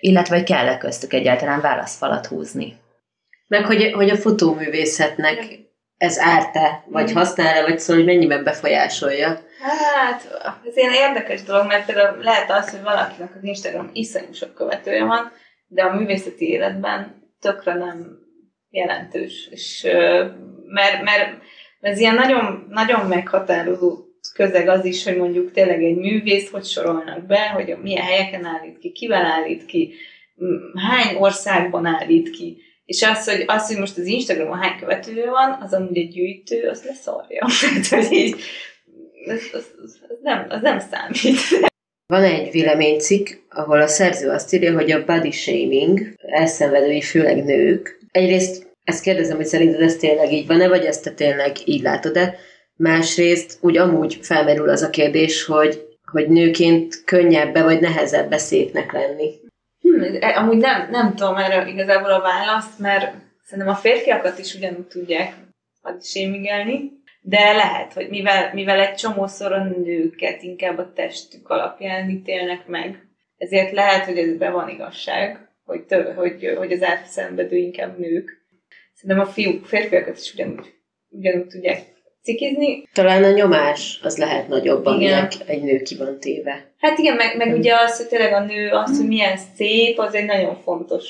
Illetve, 0.00 0.36
hogy 0.36 0.44
kell-e 0.44 0.78
köztük 0.78 1.12
egyáltalán 1.12 1.60
válaszfalat 1.60 2.26
húzni. 2.26 2.76
Meg, 3.46 3.64
hogy, 3.64 3.92
hogy 3.92 4.10
a 4.10 4.16
fotóművészetnek 4.16 5.58
ez 5.96 6.18
árt-e, 6.18 6.84
vagy 6.86 7.12
használ-e, 7.12 7.62
vagy 7.62 7.78
szól, 7.78 7.96
hogy 7.96 8.04
mennyiben 8.04 8.44
befolyásolja? 8.44 9.40
Hát, 9.60 10.40
ez 10.66 10.76
ilyen 10.76 10.92
érdekes 10.92 11.42
dolog, 11.42 11.66
mert 11.66 11.86
például 11.86 12.22
lehet 12.22 12.50
az, 12.50 12.70
hogy 12.70 12.82
valakinek 12.82 13.36
az 13.36 13.44
Instagram 13.44 13.90
iszonyú 13.92 14.32
sok 14.32 14.54
követője 14.54 15.04
van, 15.04 15.32
de 15.66 15.82
a 15.82 15.94
művészeti 15.94 16.48
életben 16.48 17.28
tökre 17.40 17.74
nem 17.74 18.18
jelentős. 18.70 19.48
És, 19.50 19.86
mert, 20.66 21.02
mert 21.02 21.42
ez 21.80 21.98
ilyen 21.98 22.14
nagyon, 22.14 22.66
nagyon 22.68 23.06
meghatározó 23.06 23.98
közeg 24.34 24.68
az 24.68 24.84
is, 24.84 25.04
hogy 25.04 25.16
mondjuk 25.16 25.52
tényleg 25.52 25.82
egy 25.82 25.96
művész 25.96 26.50
hogy 26.50 26.64
sorolnak 26.64 27.26
be, 27.26 27.48
hogy 27.48 27.76
milyen 27.82 28.04
helyeken 28.04 28.44
állít 28.44 28.78
ki, 28.78 28.92
kivel 28.92 29.24
állít 29.24 29.66
ki, 29.66 29.94
hány 30.88 31.16
országban 31.16 31.86
állít 31.86 32.30
ki. 32.30 32.56
És 32.84 33.02
az, 33.02 33.30
hogy, 33.30 33.44
az, 33.46 33.66
hogy 33.66 33.78
most 33.78 33.98
az 33.98 34.06
Instagramon 34.06 34.58
hány 34.58 34.78
követője 34.78 35.30
van, 35.30 35.58
az 35.62 35.72
amúgy 35.72 35.98
egy 35.98 36.08
gyűjtő, 36.08 36.68
az 36.68 36.84
leszarja. 36.84 37.46
Tehát, 37.60 38.06
hogy 38.06 38.16
így, 38.16 38.36
az, 39.26 39.50
az, 39.52 39.64
az, 39.82 39.98
nem, 40.22 40.46
az 40.48 40.60
nem 40.60 40.78
számít. 40.78 41.68
Van 42.06 42.22
egy 42.22 42.50
véleménycikk, 42.50 43.28
ahol 43.48 43.80
a 43.80 43.86
szerző 43.86 44.28
azt 44.28 44.52
írja, 44.52 44.74
hogy 44.74 44.90
a 44.90 45.04
body 45.04 45.30
shaming 45.30 46.14
elszenvedői 46.20 47.00
főleg 47.00 47.44
nők, 47.44 47.98
Egyrészt 48.10 48.68
ezt 48.84 49.02
kérdezem, 49.02 49.36
hogy 49.36 49.46
szerinted 49.46 49.80
ez 49.80 49.96
tényleg 49.96 50.32
így 50.32 50.46
van-e, 50.46 50.68
vagy 50.68 50.84
ezt 50.84 51.02
te 51.04 51.10
tényleg 51.10 51.56
így 51.64 51.82
látod-e? 51.82 52.36
Másrészt 52.76 53.58
úgy 53.60 53.76
amúgy 53.76 54.18
felmerül 54.22 54.68
az 54.68 54.82
a 54.82 54.90
kérdés, 54.90 55.44
hogy, 55.44 55.86
hogy 56.12 56.28
nőként 56.28 57.04
könnyebb 57.04 57.58
vagy 57.58 57.80
nehezebb 57.80 58.32
szépnek 58.32 58.92
lenni. 58.92 59.30
Hmm, 59.80 60.18
amúgy 60.36 60.56
nem, 60.56 60.90
nem 60.90 61.14
tudom 61.14 61.36
erre 61.36 61.68
igazából 61.68 62.10
a 62.10 62.20
választ, 62.20 62.78
mert 62.78 63.14
Szerintem 63.50 63.74
a 63.74 63.78
férfiakat 63.78 64.38
is 64.38 64.54
ugyanúgy 64.54 64.86
tudják 64.86 65.34
sémigelni, 66.00 66.92
de 67.30 67.52
lehet, 67.52 67.92
hogy 67.92 68.08
mivel, 68.08 68.50
mivel 68.54 68.80
egy 68.80 68.94
csomószor 68.94 69.52
a 69.52 69.64
nőket 69.64 70.42
inkább 70.42 70.78
a 70.78 70.92
testük 70.92 71.48
alapján 71.48 72.10
ítélnek 72.10 72.66
meg, 72.66 73.08
ezért 73.36 73.72
lehet, 73.72 74.04
hogy 74.04 74.18
ezben 74.18 74.52
van 74.52 74.68
igazság, 74.68 75.48
hogy, 75.64 75.82
több, 75.82 76.14
hogy, 76.16 76.54
hogy 76.56 76.72
az 76.72 76.82
átszenvedő 76.82 77.56
inkább 77.56 77.98
nők. 77.98 78.38
Szerintem 78.94 79.26
a 79.26 79.30
fiúk, 79.30 79.66
férfiakat 79.66 80.18
is 80.18 80.32
ugyanúgy, 80.34 80.74
ugyanúgy 81.08 81.46
tudják 81.46 81.78
cikizni. 82.22 82.88
Talán 82.92 83.24
a 83.24 83.30
nyomás 83.30 84.00
az 84.02 84.18
lehet 84.18 84.48
nagyobb, 84.48 84.86
aminek 84.86 85.32
egy 85.46 85.62
nő 85.62 85.82
ki 85.82 85.96
van 85.96 86.18
téve. 86.20 86.72
Hát 86.78 86.98
igen, 86.98 87.16
meg, 87.16 87.36
meg 87.36 87.56
ugye 87.56 87.74
az, 87.74 87.96
hogy 87.96 88.06
tényleg 88.06 88.32
a 88.32 88.44
nő, 88.44 88.70
az, 88.70 88.98
hogy 88.98 89.08
milyen 89.08 89.36
szép, 89.36 89.98
az 89.98 90.14
egy 90.14 90.26
nagyon 90.26 90.56
fontos 90.56 91.04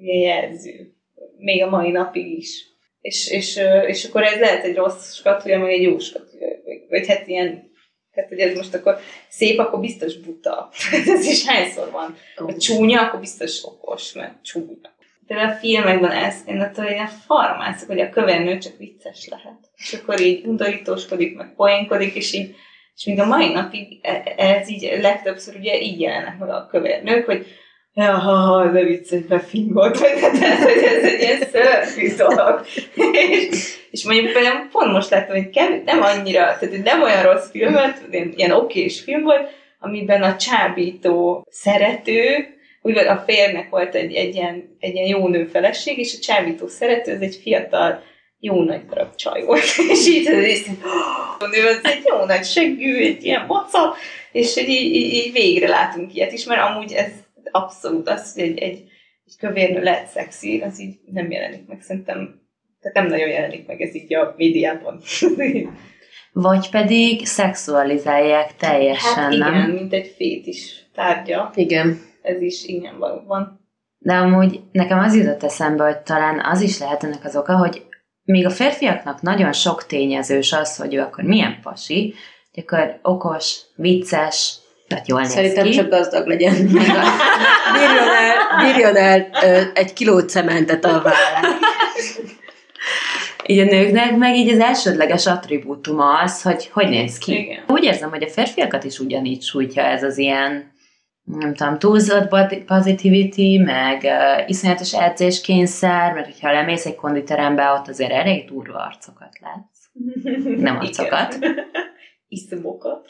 jelző. 0.00 0.94
Még 1.38 1.62
a 1.62 1.70
mai 1.70 1.90
napig 1.90 2.38
is. 2.38 2.73
És, 3.04 3.30
és, 3.30 3.60
és 3.86 4.04
akkor 4.04 4.22
ez 4.22 4.40
lehet 4.40 4.64
egy 4.64 4.74
rossz 4.74 5.12
skatúja, 5.12 5.58
meg 5.58 5.72
egy 5.72 5.82
jó 5.82 5.98
skatúja. 5.98 6.48
Vagy, 6.88 7.06
hát 7.06 7.26
ilyen, 7.26 7.70
tehát 8.14 8.30
hogy 8.30 8.38
ez 8.38 8.56
most 8.56 8.74
akkor 8.74 8.98
szép, 9.28 9.58
akkor 9.58 9.80
biztos 9.80 10.16
buta. 10.16 10.68
ez 11.14 11.26
is 11.26 11.46
hányszor 11.46 11.90
van. 11.90 12.16
Vagy 12.36 12.56
csúnya, 12.56 13.00
akkor 13.00 13.20
biztos 13.20 13.64
okos, 13.64 14.12
mert 14.12 14.44
csúnya. 14.44 14.92
De 15.26 15.34
a 15.34 15.52
filmekben 15.52 16.10
ez, 16.10 16.34
én 16.46 16.60
attól 16.60 16.84
ilyen 16.84 17.06
farmászok, 17.26 17.88
hogy 17.88 18.00
a 18.00 18.08
kövernő 18.08 18.58
csak 18.58 18.78
vicces 18.78 19.28
lehet. 19.28 19.70
És 19.76 19.92
akkor 19.92 20.20
így 20.20 20.46
undorítóskodik, 20.46 21.36
meg 21.36 21.54
poénkodik, 21.54 22.14
és 22.14 22.32
így, 22.32 22.54
és 22.94 23.04
még 23.04 23.20
a 23.20 23.26
mai 23.26 23.52
napig 23.52 23.98
e, 24.02 24.34
ez 24.36 24.68
így 24.68 24.98
legtöbbször 25.00 25.56
ugye 25.56 25.80
így 25.80 26.00
jelennek 26.00 26.38
meg 26.38 26.48
a 26.48 26.66
kövernők, 26.70 27.24
hogy 27.24 27.46
ja, 27.94 28.12
ha, 28.12 28.34
ha, 28.34 28.70
de 28.70 28.84
vicces, 28.84 29.22
befingolt, 29.22 29.98
vagy 29.98 30.10
ez, 30.42 30.62
hogy 30.62 30.82
ez 30.82 31.04
egy 31.04 31.20
ilyen 31.20 31.38
szörfű 31.52 32.14
dolog. 32.16 32.64
és, 33.12 33.76
és 33.90 34.04
mondjuk 34.04 34.32
például 34.32 34.68
pont 34.72 34.92
most 34.92 35.10
láttam, 35.10 35.36
hogy 35.36 35.50
kevés, 35.50 35.80
nem 35.84 36.02
annyira, 36.02 36.40
tehát 36.58 36.82
nem 36.84 37.02
olyan 37.02 37.22
rossz 37.22 37.50
film, 37.50 37.76
ilyen 38.36 38.50
okés 38.50 39.00
film 39.00 39.22
volt, 39.22 39.50
amiben 39.78 40.22
a 40.22 40.36
csábító 40.36 41.46
szerető, 41.50 42.48
úgy 42.82 42.96
a 42.98 43.24
férnek 43.26 43.70
volt 43.70 43.94
egy, 43.94 44.14
egy, 44.14 44.34
ilyen, 44.34 44.76
egy 44.80 44.94
ilyen 44.94 45.08
jó 45.08 45.28
nő 45.28 45.44
feleség, 45.44 45.98
és 45.98 46.14
a 46.16 46.22
csábító 46.22 46.66
szerető, 46.66 47.12
ez 47.12 47.20
egy 47.20 47.38
fiatal, 47.42 48.02
jó 48.40 48.62
nagy 48.62 48.84
darab 48.86 49.14
csaj 49.14 49.44
volt. 49.44 49.62
és 49.92 50.08
így 50.08 50.26
az 50.26 50.44
is, 50.44 50.62
az 51.38 51.78
egy 51.82 52.02
jó 52.04 52.24
nagy 52.24 52.44
seggű, 52.44 52.96
egy 52.96 53.24
ilyen 53.24 53.44
maca, 53.46 53.94
és 54.32 54.56
így, 54.56 54.68
így, 54.68 55.12
így, 55.12 55.32
végre 55.32 55.68
látunk 55.68 56.14
ilyet 56.14 56.32
is, 56.32 56.44
mert 56.44 56.60
amúgy 56.60 56.92
ez 56.92 57.10
abszolút 57.50 58.08
az, 58.08 58.34
hogy 58.34 58.42
egy, 58.42 58.58
egy, 58.58 58.84
egy 59.24 59.36
kövérnő 59.38 59.82
lehet 59.82 60.06
szexi, 60.06 60.60
az 60.60 60.80
így 60.80 60.98
nem 61.12 61.30
jelenik 61.30 61.66
meg, 61.66 61.80
szerintem, 61.80 62.40
tehát 62.80 62.96
nem 62.96 63.06
nagyon 63.06 63.28
jelenik 63.28 63.66
meg 63.66 63.80
ez 63.80 63.94
így 63.94 64.14
a 64.14 64.34
médiában. 64.36 65.00
Vagy 66.32 66.70
pedig 66.70 67.26
szexualizálják 67.26 68.56
teljesen, 68.56 69.22
hát 69.22 69.32
igen, 69.32 69.52
nem? 69.52 69.70
mint 69.70 69.92
egy 69.92 70.14
fét 70.16 70.46
is 70.46 70.86
tárgya. 70.94 71.52
Igen. 71.54 72.00
Ez 72.22 72.40
is 72.40 72.64
igen 72.64 72.98
valóban. 72.98 73.60
De 73.98 74.14
amúgy 74.14 74.60
nekem 74.72 74.98
az 74.98 75.16
jutott 75.16 75.42
eszembe, 75.42 75.84
hogy 75.84 75.98
talán 75.98 76.40
az 76.44 76.60
is 76.60 76.78
lehet 76.78 77.04
ennek 77.04 77.24
az 77.24 77.36
oka, 77.36 77.56
hogy 77.56 77.86
még 78.24 78.46
a 78.46 78.50
férfiaknak 78.50 79.22
nagyon 79.22 79.52
sok 79.52 79.86
tényezős 79.86 80.52
az, 80.52 80.76
hogy 80.76 80.94
ő 80.94 81.00
akkor 81.00 81.24
milyen 81.24 81.58
pasi, 81.62 82.14
hogy 82.52 82.64
akkor 82.66 82.98
okos, 83.02 83.60
vicces, 83.76 84.58
tehát 84.88 85.08
jól 85.08 85.24
Szerintem 85.24 85.64
néz 85.64 85.74
ki. 85.74 85.80
csak 85.80 85.90
gazdag 85.90 86.26
legyen. 86.26 86.54
bírjon 87.74 88.08
el, 88.08 88.36
bírjon 88.64 88.96
el 88.96 89.28
ö, 89.42 89.60
egy 89.74 89.92
kiló 89.92 90.18
cementet 90.18 90.84
a 90.84 91.02
vállán. 91.02 91.58
Így 93.46 93.58
a 93.58 93.64
nőknek 93.64 94.16
meg 94.16 94.36
így 94.36 94.48
az 94.48 94.58
elsődleges 94.58 95.26
attribútuma 95.26 96.18
az, 96.18 96.42
hogy 96.42 96.70
hogy 96.72 96.88
néz 96.88 97.18
ki. 97.18 97.32
Igen. 97.32 97.62
Úgy 97.66 97.84
érzem, 97.84 98.10
hogy 98.10 98.22
a 98.22 98.28
férfiakat 98.28 98.84
is 98.84 98.98
ugyanígy 98.98 99.42
sújtja 99.42 99.82
ez 99.82 100.02
az 100.02 100.18
ilyen 100.18 100.72
nem 101.24 101.54
tudom, 101.54 101.78
túlzott 101.78 102.28
positivity, 102.66 103.58
meg 103.58 104.02
uh, 104.02 104.48
iszonyatos 104.48 104.94
edzéskényszer, 104.94 106.12
mert 106.12 106.26
hogyha 106.26 106.52
lemész 106.52 106.86
egy 106.86 106.94
konditerembe, 106.94 107.70
ott 107.70 107.88
azért 107.88 108.12
elég 108.12 108.48
durva 108.48 108.78
arcokat 108.78 109.38
látsz. 109.40 109.74
Nem 110.60 110.78
arcokat. 110.78 111.38
Iszomokat. 112.34 113.04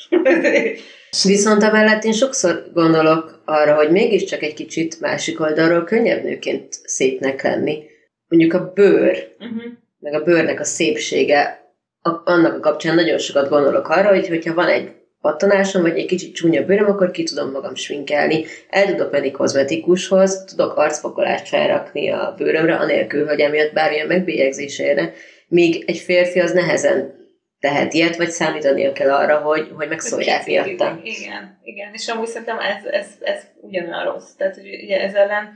Viszont 1.22 1.62
emellett 1.62 2.04
én 2.04 2.12
sokszor 2.12 2.70
gondolok 2.72 3.42
arra, 3.44 3.74
hogy 3.74 3.90
mégiscsak 3.90 4.42
egy 4.42 4.54
kicsit 4.54 5.00
másik 5.00 5.40
oldalról 5.40 5.84
könnyebb 5.84 6.22
nőként 6.22 6.80
szépnek 6.84 7.42
lenni. 7.42 7.82
Mondjuk 8.28 8.52
a 8.52 8.72
bőr, 8.74 9.34
uh-huh. 9.38 9.62
meg 9.98 10.14
a 10.14 10.22
bőrnek 10.22 10.60
a 10.60 10.64
szépsége, 10.64 11.72
a, 12.00 12.10
annak 12.24 12.54
a 12.54 12.60
kapcsán 12.60 12.94
nagyon 12.94 13.18
sokat 13.18 13.48
gondolok 13.48 13.88
arra, 13.88 14.08
hogy 14.08 14.28
hogyha 14.28 14.54
van 14.54 14.68
egy 14.68 14.90
pattanásom, 15.20 15.82
vagy 15.82 15.98
egy 15.98 16.06
kicsit 16.06 16.34
csúnya 16.34 16.64
bőröm, 16.64 16.86
akkor 16.86 17.10
ki 17.10 17.22
tudom 17.22 17.50
magam 17.50 17.74
sminkelni. 17.74 18.44
El 18.68 18.86
tudok 18.86 19.10
menni 19.10 19.30
kozmetikushoz, 19.30 20.44
tudok 20.44 20.76
arcpakolást 20.76 21.48
felrakni 21.48 22.10
a 22.10 22.34
bőrömre, 22.38 22.74
anélkül, 22.74 23.26
hogy 23.26 23.40
emiatt 23.40 23.72
bármilyen 23.72 24.06
megbélyegzés 24.06 24.78
érne. 24.78 25.12
Míg 25.48 25.84
egy 25.86 25.98
férfi 25.98 26.40
az 26.40 26.52
nehezen 26.52 27.23
tehet 27.64 27.94
ilyet, 27.94 28.16
vagy 28.16 28.30
számítania 28.30 28.92
kell 28.92 29.12
arra, 29.12 29.38
hogy, 29.38 29.72
hogy 29.76 29.88
megszólják 29.88 30.46
miattam. 30.46 31.00
Igen, 31.02 31.58
igen, 31.62 31.92
és 31.92 32.08
amúgy 32.08 32.26
szerintem 32.26 32.58
ez, 32.58 32.84
ez, 32.84 33.06
ez 33.20 33.42
ugyanolyan 33.60 34.04
rossz. 34.04 34.32
Tehát, 34.32 34.54
hogy 34.54 34.82
ugye 34.82 35.00
ez 35.00 35.14
ellen 35.14 35.52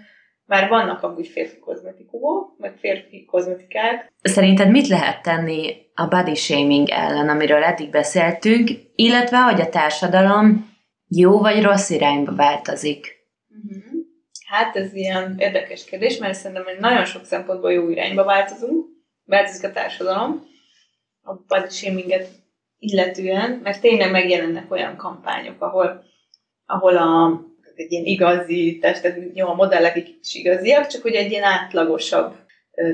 már 0.47 0.69
vannak 0.69 1.03
amúgy 1.03 1.29
férfi 1.29 1.59
kozmetikumok, 1.59 2.59
meg 2.59 2.75
férfi 2.79 3.25
kozmetikák. 3.25 4.13
Szerinted 4.23 4.71
mit 4.71 4.87
lehet 4.87 5.23
tenni 5.23 5.77
a 5.95 6.07
body 6.07 6.35
shaming 6.35 6.89
ellen, 6.91 7.29
amiről 7.29 7.63
eddig 7.63 7.91
beszéltünk, 7.91 8.71
illetve 8.95 9.39
hogy 9.39 9.61
a 9.61 9.69
társadalom 9.69 10.77
jó 11.09 11.39
vagy 11.39 11.63
rossz 11.63 11.91
irányba 11.91 12.35
változik? 12.35 13.17
Uh-huh. 13.49 13.83
Hát 14.47 14.77
ez 14.77 14.95
ilyen 14.95 15.35
érdekes 15.39 15.85
kérdés, 15.85 16.19
mert 16.19 16.35
szerintem 16.35 16.65
hogy 16.65 16.79
nagyon 16.79 17.05
sok 17.05 17.25
szempontból 17.25 17.73
jó 17.73 17.89
irányba 17.89 18.25
változunk, 18.25 18.87
változik 19.25 19.65
a 19.65 19.73
társadalom, 19.73 20.48
a 21.29 21.45
body 21.47 21.71
shaminget 21.71 22.29
illetően, 22.79 23.61
mert 23.63 23.81
tényleg 23.81 24.11
megjelennek 24.11 24.71
olyan 24.73 24.97
kampányok, 24.97 25.63
ahol, 25.63 26.05
ahol 26.67 26.97
a, 26.97 27.41
egy 27.75 27.93
ilyen 27.93 28.05
igazi 28.05 28.79
testet, 28.81 29.19
jó, 29.35 29.47
a 29.47 29.55
modellek 29.55 29.97
is 29.97 30.35
igaziak, 30.35 30.87
csak 30.87 31.03
hogy 31.03 31.15
egy 31.15 31.31
ilyen 31.31 31.43
átlagosabb 31.43 32.35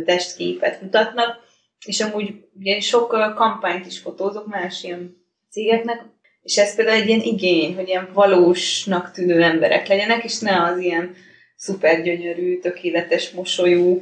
testképet 0.05 0.83
mutatnak, 0.83 1.43
és 1.87 2.01
amúgy 2.01 2.35
ugye 2.59 2.81
sok 2.81 3.35
kampányt 3.35 3.87
is 3.87 3.99
fotózok 3.99 4.47
más 4.47 4.83
ilyen 4.83 5.17
cégeknek, 5.51 6.03
és 6.43 6.59
ez 6.59 6.75
például 6.75 7.01
egy 7.01 7.09
ilyen 7.09 7.21
igény, 7.21 7.75
hogy 7.75 7.89
ilyen 7.89 8.09
valósnak 8.13 9.11
tűnő 9.11 9.43
emberek 9.43 9.87
legyenek, 9.87 10.25
és 10.25 10.39
ne 10.39 10.63
az 10.63 10.79
ilyen 10.79 11.15
szuper 11.57 12.03
gyönyörű, 12.03 12.59
tökéletes 12.59 13.31
mosolyú, 13.31 14.01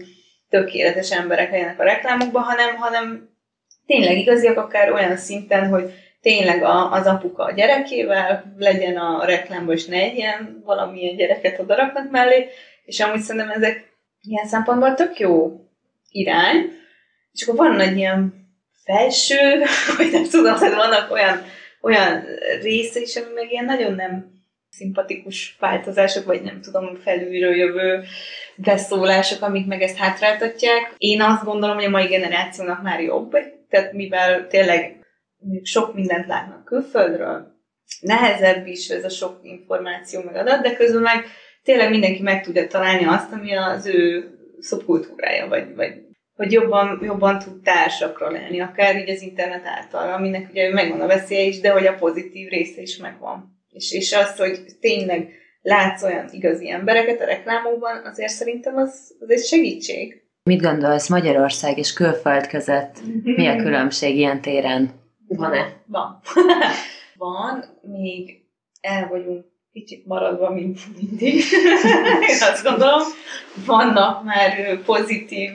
tökéletes 0.49 1.13
emberek 1.13 1.51
legyenek 1.51 1.81
a 1.81 1.85
reklámokban, 1.85 2.43
hanem, 2.43 2.77
hanem 2.77 3.32
tényleg 3.93 4.19
igaziak 4.19 4.57
akár 4.57 4.93
olyan 4.93 5.17
szinten, 5.17 5.69
hogy 5.69 5.93
tényleg 6.21 6.63
a, 6.63 6.93
az 6.93 7.07
apuka 7.07 7.45
a 7.45 7.53
gyerekével 7.53 8.55
legyen 8.59 8.97
a 8.97 9.25
reklámban, 9.25 9.75
és 9.75 9.85
ne 9.85 10.13
ilyen 10.13 10.63
valamilyen 10.65 11.17
gyereket 11.17 11.59
odaraknak 11.59 12.11
mellé, 12.11 12.49
és 12.85 13.01
amúgy 13.01 13.21
szerintem 13.21 13.51
ezek 13.51 13.91
ilyen 14.23 14.47
szempontból 14.47 14.95
tök 14.95 15.19
jó 15.19 15.61
irány, 16.11 16.73
és 17.33 17.43
akkor 17.43 17.57
van 17.57 17.81
egy 17.81 17.97
ilyen 17.97 18.35
felső, 18.85 19.63
vagy 19.97 20.11
nem 20.13 20.29
tudom, 20.29 20.57
hogy 20.57 20.75
vannak 20.75 21.11
olyan, 21.11 21.45
olyan 21.81 22.25
része 22.63 23.01
is, 23.01 23.17
ami 23.17 23.33
meg 23.35 23.51
ilyen 23.51 23.65
nagyon 23.65 23.95
nem 23.95 24.42
szimpatikus 24.73 25.57
változások, 25.61 26.25
vagy 26.25 26.43
nem 26.43 26.61
tudom, 26.61 26.97
felülről 26.97 27.55
jövő 27.55 28.03
beszólások, 28.57 29.43
amik 29.43 29.67
meg 29.67 29.83
ezt 29.83 29.97
hátráltatják. 29.97 30.95
Én 30.97 31.23
azt 31.23 31.45
gondolom, 31.45 31.77
hogy 31.77 31.85
a 31.85 31.91
mai 31.91 32.07
generációnak 32.07 32.83
már 32.83 33.01
jobb, 33.01 33.31
tehát 33.69 33.93
mivel 33.93 34.47
tényleg 34.47 34.97
sok 35.63 35.95
mindent 35.95 36.27
látnak 36.27 36.65
külföldről, 36.65 37.53
nehezebb 38.01 38.67
is 38.67 38.89
ez 38.89 39.05
a 39.05 39.09
sok 39.09 39.39
információ 39.43 40.23
meg 40.23 40.45
de 40.45 40.75
közben 40.75 41.03
meg 41.03 41.25
tényleg 41.63 41.91
mindenki 41.91 42.23
meg 42.23 42.43
tudja 42.43 42.67
találni 42.67 43.05
azt, 43.05 43.33
ami 43.33 43.55
az 43.55 43.87
ő 43.87 44.31
szubkultúrája, 44.59 45.49
vagy, 45.49 45.75
vagy 45.75 45.93
hogy 46.37 46.53
jobban, 46.53 47.01
jobban 47.03 47.39
tud 47.39 47.63
társakra 47.63 48.31
lenni, 48.31 48.61
akár 48.61 48.97
így 48.97 49.11
az 49.11 49.23
internet 49.23 49.67
által, 49.67 50.13
aminek 50.13 50.51
ugye 50.51 50.73
megvan 50.73 51.01
a 51.01 51.07
veszélye 51.07 51.43
is, 51.43 51.61
de 51.61 51.71
hogy 51.71 51.87
a 51.87 51.95
pozitív 51.95 52.49
része 52.49 52.81
is 52.81 52.97
megvan. 52.97 53.52
És, 53.73 53.93
és 53.93 54.13
az, 54.13 54.37
hogy 54.37 54.59
tényleg 54.81 55.29
látsz 55.63 56.03
olyan 56.03 56.29
igazi 56.31 56.71
embereket 56.71 57.21
a 57.21 57.25
reklámokban, 57.25 58.05
azért 58.05 58.33
szerintem 58.33 58.77
az, 58.77 59.15
az 59.21 59.31
egy 59.31 59.45
segítség. 59.45 60.23
Mit 60.43 60.63
gondolsz 60.63 61.09
Magyarország 61.09 61.79
és 61.79 61.93
külföld 61.93 62.47
között? 62.47 62.97
Mi 63.23 63.47
a 63.47 63.57
különbség 63.65 64.17
ilyen 64.17 64.41
téren? 64.41 64.91
Van-e? 65.29 65.83
Van. 65.87 66.21
Van, 67.17 67.65
még 67.83 68.45
el 68.81 69.09
vagyunk 69.09 69.45
kicsit 69.73 70.07
maradva, 70.07 70.51
mint 70.51 70.79
mindig. 71.01 71.35
Én 72.31 72.43
azt 72.51 72.65
gondolom, 72.65 73.01
vannak 73.67 74.25
már 74.25 74.79
pozitív 74.85 75.51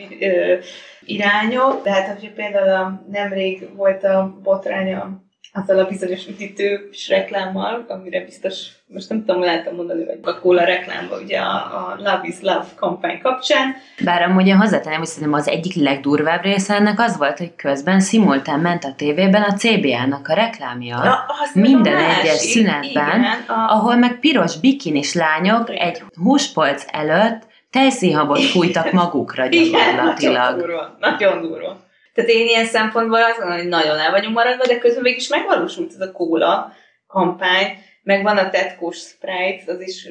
irányok, 1.05 1.83
de 1.83 1.91
hát 1.91 2.07
hogyha 2.07 2.33
például 2.35 3.05
nemrég 3.09 3.75
volt 3.75 4.03
a 4.03 4.39
botránya 4.43 5.26
azzal 5.53 5.79
a 5.79 5.87
bizonyos 5.87 6.27
üdítős 6.27 7.09
reklámmal, 7.09 7.85
amire 7.87 8.23
biztos, 8.23 8.67
most 8.87 9.09
nem 9.09 9.25
tudom, 9.25 9.41
lehet 9.41 9.71
mondani, 9.71 10.05
vagy 10.05 10.19
a 10.21 10.39
Cola 10.39 10.63
reklámba, 10.63 11.19
ugye 11.19 11.39
a, 11.39 11.55
a 11.55 11.95
Love 11.97 12.21
is 12.23 12.35
Love 12.41 12.65
kampány 12.75 13.19
kapcsán. 13.21 13.75
Bár 14.03 14.21
amúgy 14.21 14.47
én 14.47 14.57
hozzátenem, 14.57 14.97
hogy 14.97 15.07
szerintem 15.07 15.39
az 15.39 15.47
egyik 15.47 15.73
legdurvább 15.75 16.43
része 16.43 16.73
ennek 16.73 16.99
az 16.99 17.17
volt, 17.17 17.37
hogy 17.37 17.55
közben 17.55 17.99
szimultán 17.99 18.59
ment 18.59 18.83
a 18.83 18.93
tévében 18.97 19.41
a 19.41 19.53
CBA-nak 19.53 20.27
a 20.27 20.33
reklámja. 20.33 21.01
Ja, 21.03 21.25
minden 21.53 21.97
egyes 21.97 22.37
szünetben, 22.37 23.19
igen, 23.19 23.43
a... 23.47 23.71
ahol 23.71 23.95
meg 23.95 24.19
piros 24.19 24.59
bikinis 24.59 25.13
lányok 25.13 25.69
igen. 25.69 25.87
egy 25.87 26.03
húspolc 26.23 26.85
előtt 26.87 27.47
tejszínhabot 27.69 28.41
fújtak 28.41 28.91
magukra 28.91 29.47
gyakorlatilag. 29.47 30.15
Igen, 30.19 30.35
nagyon 30.35 30.57
durva. 30.57 30.97
Nagyon 30.99 31.41
durva. 31.41 31.85
Tehát 32.17 32.31
én 32.31 32.47
ilyen 32.47 32.65
szempontból 32.65 33.23
azt 33.23 33.37
gondolom, 33.37 33.61
hogy 33.61 33.69
nagyon 33.69 33.99
el 33.99 34.11
vagyunk 34.11 34.35
maradva, 34.35 34.65
de 34.65 34.77
közben 34.77 35.01
mégis 35.01 35.27
megvalósult 35.27 35.93
ez 35.93 36.07
a 36.07 36.11
kóla 36.11 36.73
kampány, 37.07 37.77
meg 38.03 38.23
van 38.23 38.37
a 38.37 38.49
tetkós 38.49 38.97
Sprite, 38.97 39.71
az 39.71 39.81
is, 39.81 40.07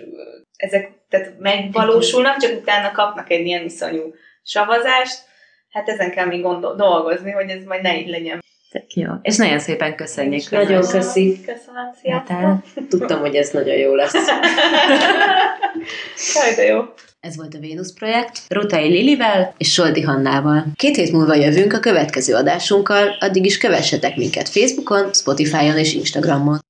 ezek 0.56 0.90
tehát 1.08 1.38
megvalósulnak, 1.38 2.36
csak 2.36 2.60
utána 2.60 2.92
kapnak 2.92 3.30
egy 3.30 3.46
ilyen 3.46 3.64
iszonyú 3.64 4.14
savazást. 4.42 5.18
Hát 5.70 5.88
ezen 5.88 6.10
kell 6.10 6.26
még 6.26 6.42
gondol, 6.42 6.74
dolgozni, 6.74 7.30
hogy 7.30 7.50
ez 7.50 7.64
majd 7.64 7.82
ne 7.82 7.98
így 7.98 8.08
legyen. 8.08 8.44
Tök 8.70 8.92
jó. 8.92 9.12
És 9.22 9.36
nagyon 9.36 9.58
szépen 9.58 9.96
köszönjük. 9.96 10.50
Nagyon 10.50 10.88
köszi. 10.88 11.40
Köszönöm, 11.46 11.92
sziasztok. 12.02 12.88
Tudtam, 12.88 13.20
hogy 13.20 13.34
ez 13.34 13.50
nagyon 13.50 13.76
jó 13.76 13.94
lesz. 13.94 14.14
Jaj, 16.34 16.54
de 16.56 16.64
jó. 16.64 16.82
Ez 17.20 17.36
volt 17.36 17.54
a 17.54 17.58
Vénusz 17.58 17.92
projekt, 17.92 18.42
Rotai 18.48 18.88
Lilivel 18.88 19.54
és 19.56 19.72
Soldi 19.72 20.00
Hannával. 20.00 20.66
Két 20.74 20.96
hét 20.96 21.12
múlva 21.12 21.34
jövünk 21.34 21.72
a 21.72 21.80
következő 21.80 22.34
adásunkkal, 22.34 23.16
addig 23.20 23.44
is 23.44 23.58
kövessetek 23.58 24.16
minket 24.16 24.48
Facebookon, 24.48 25.12
Spotify-on 25.12 25.78
és 25.78 25.94
Instagramon. 25.94 26.65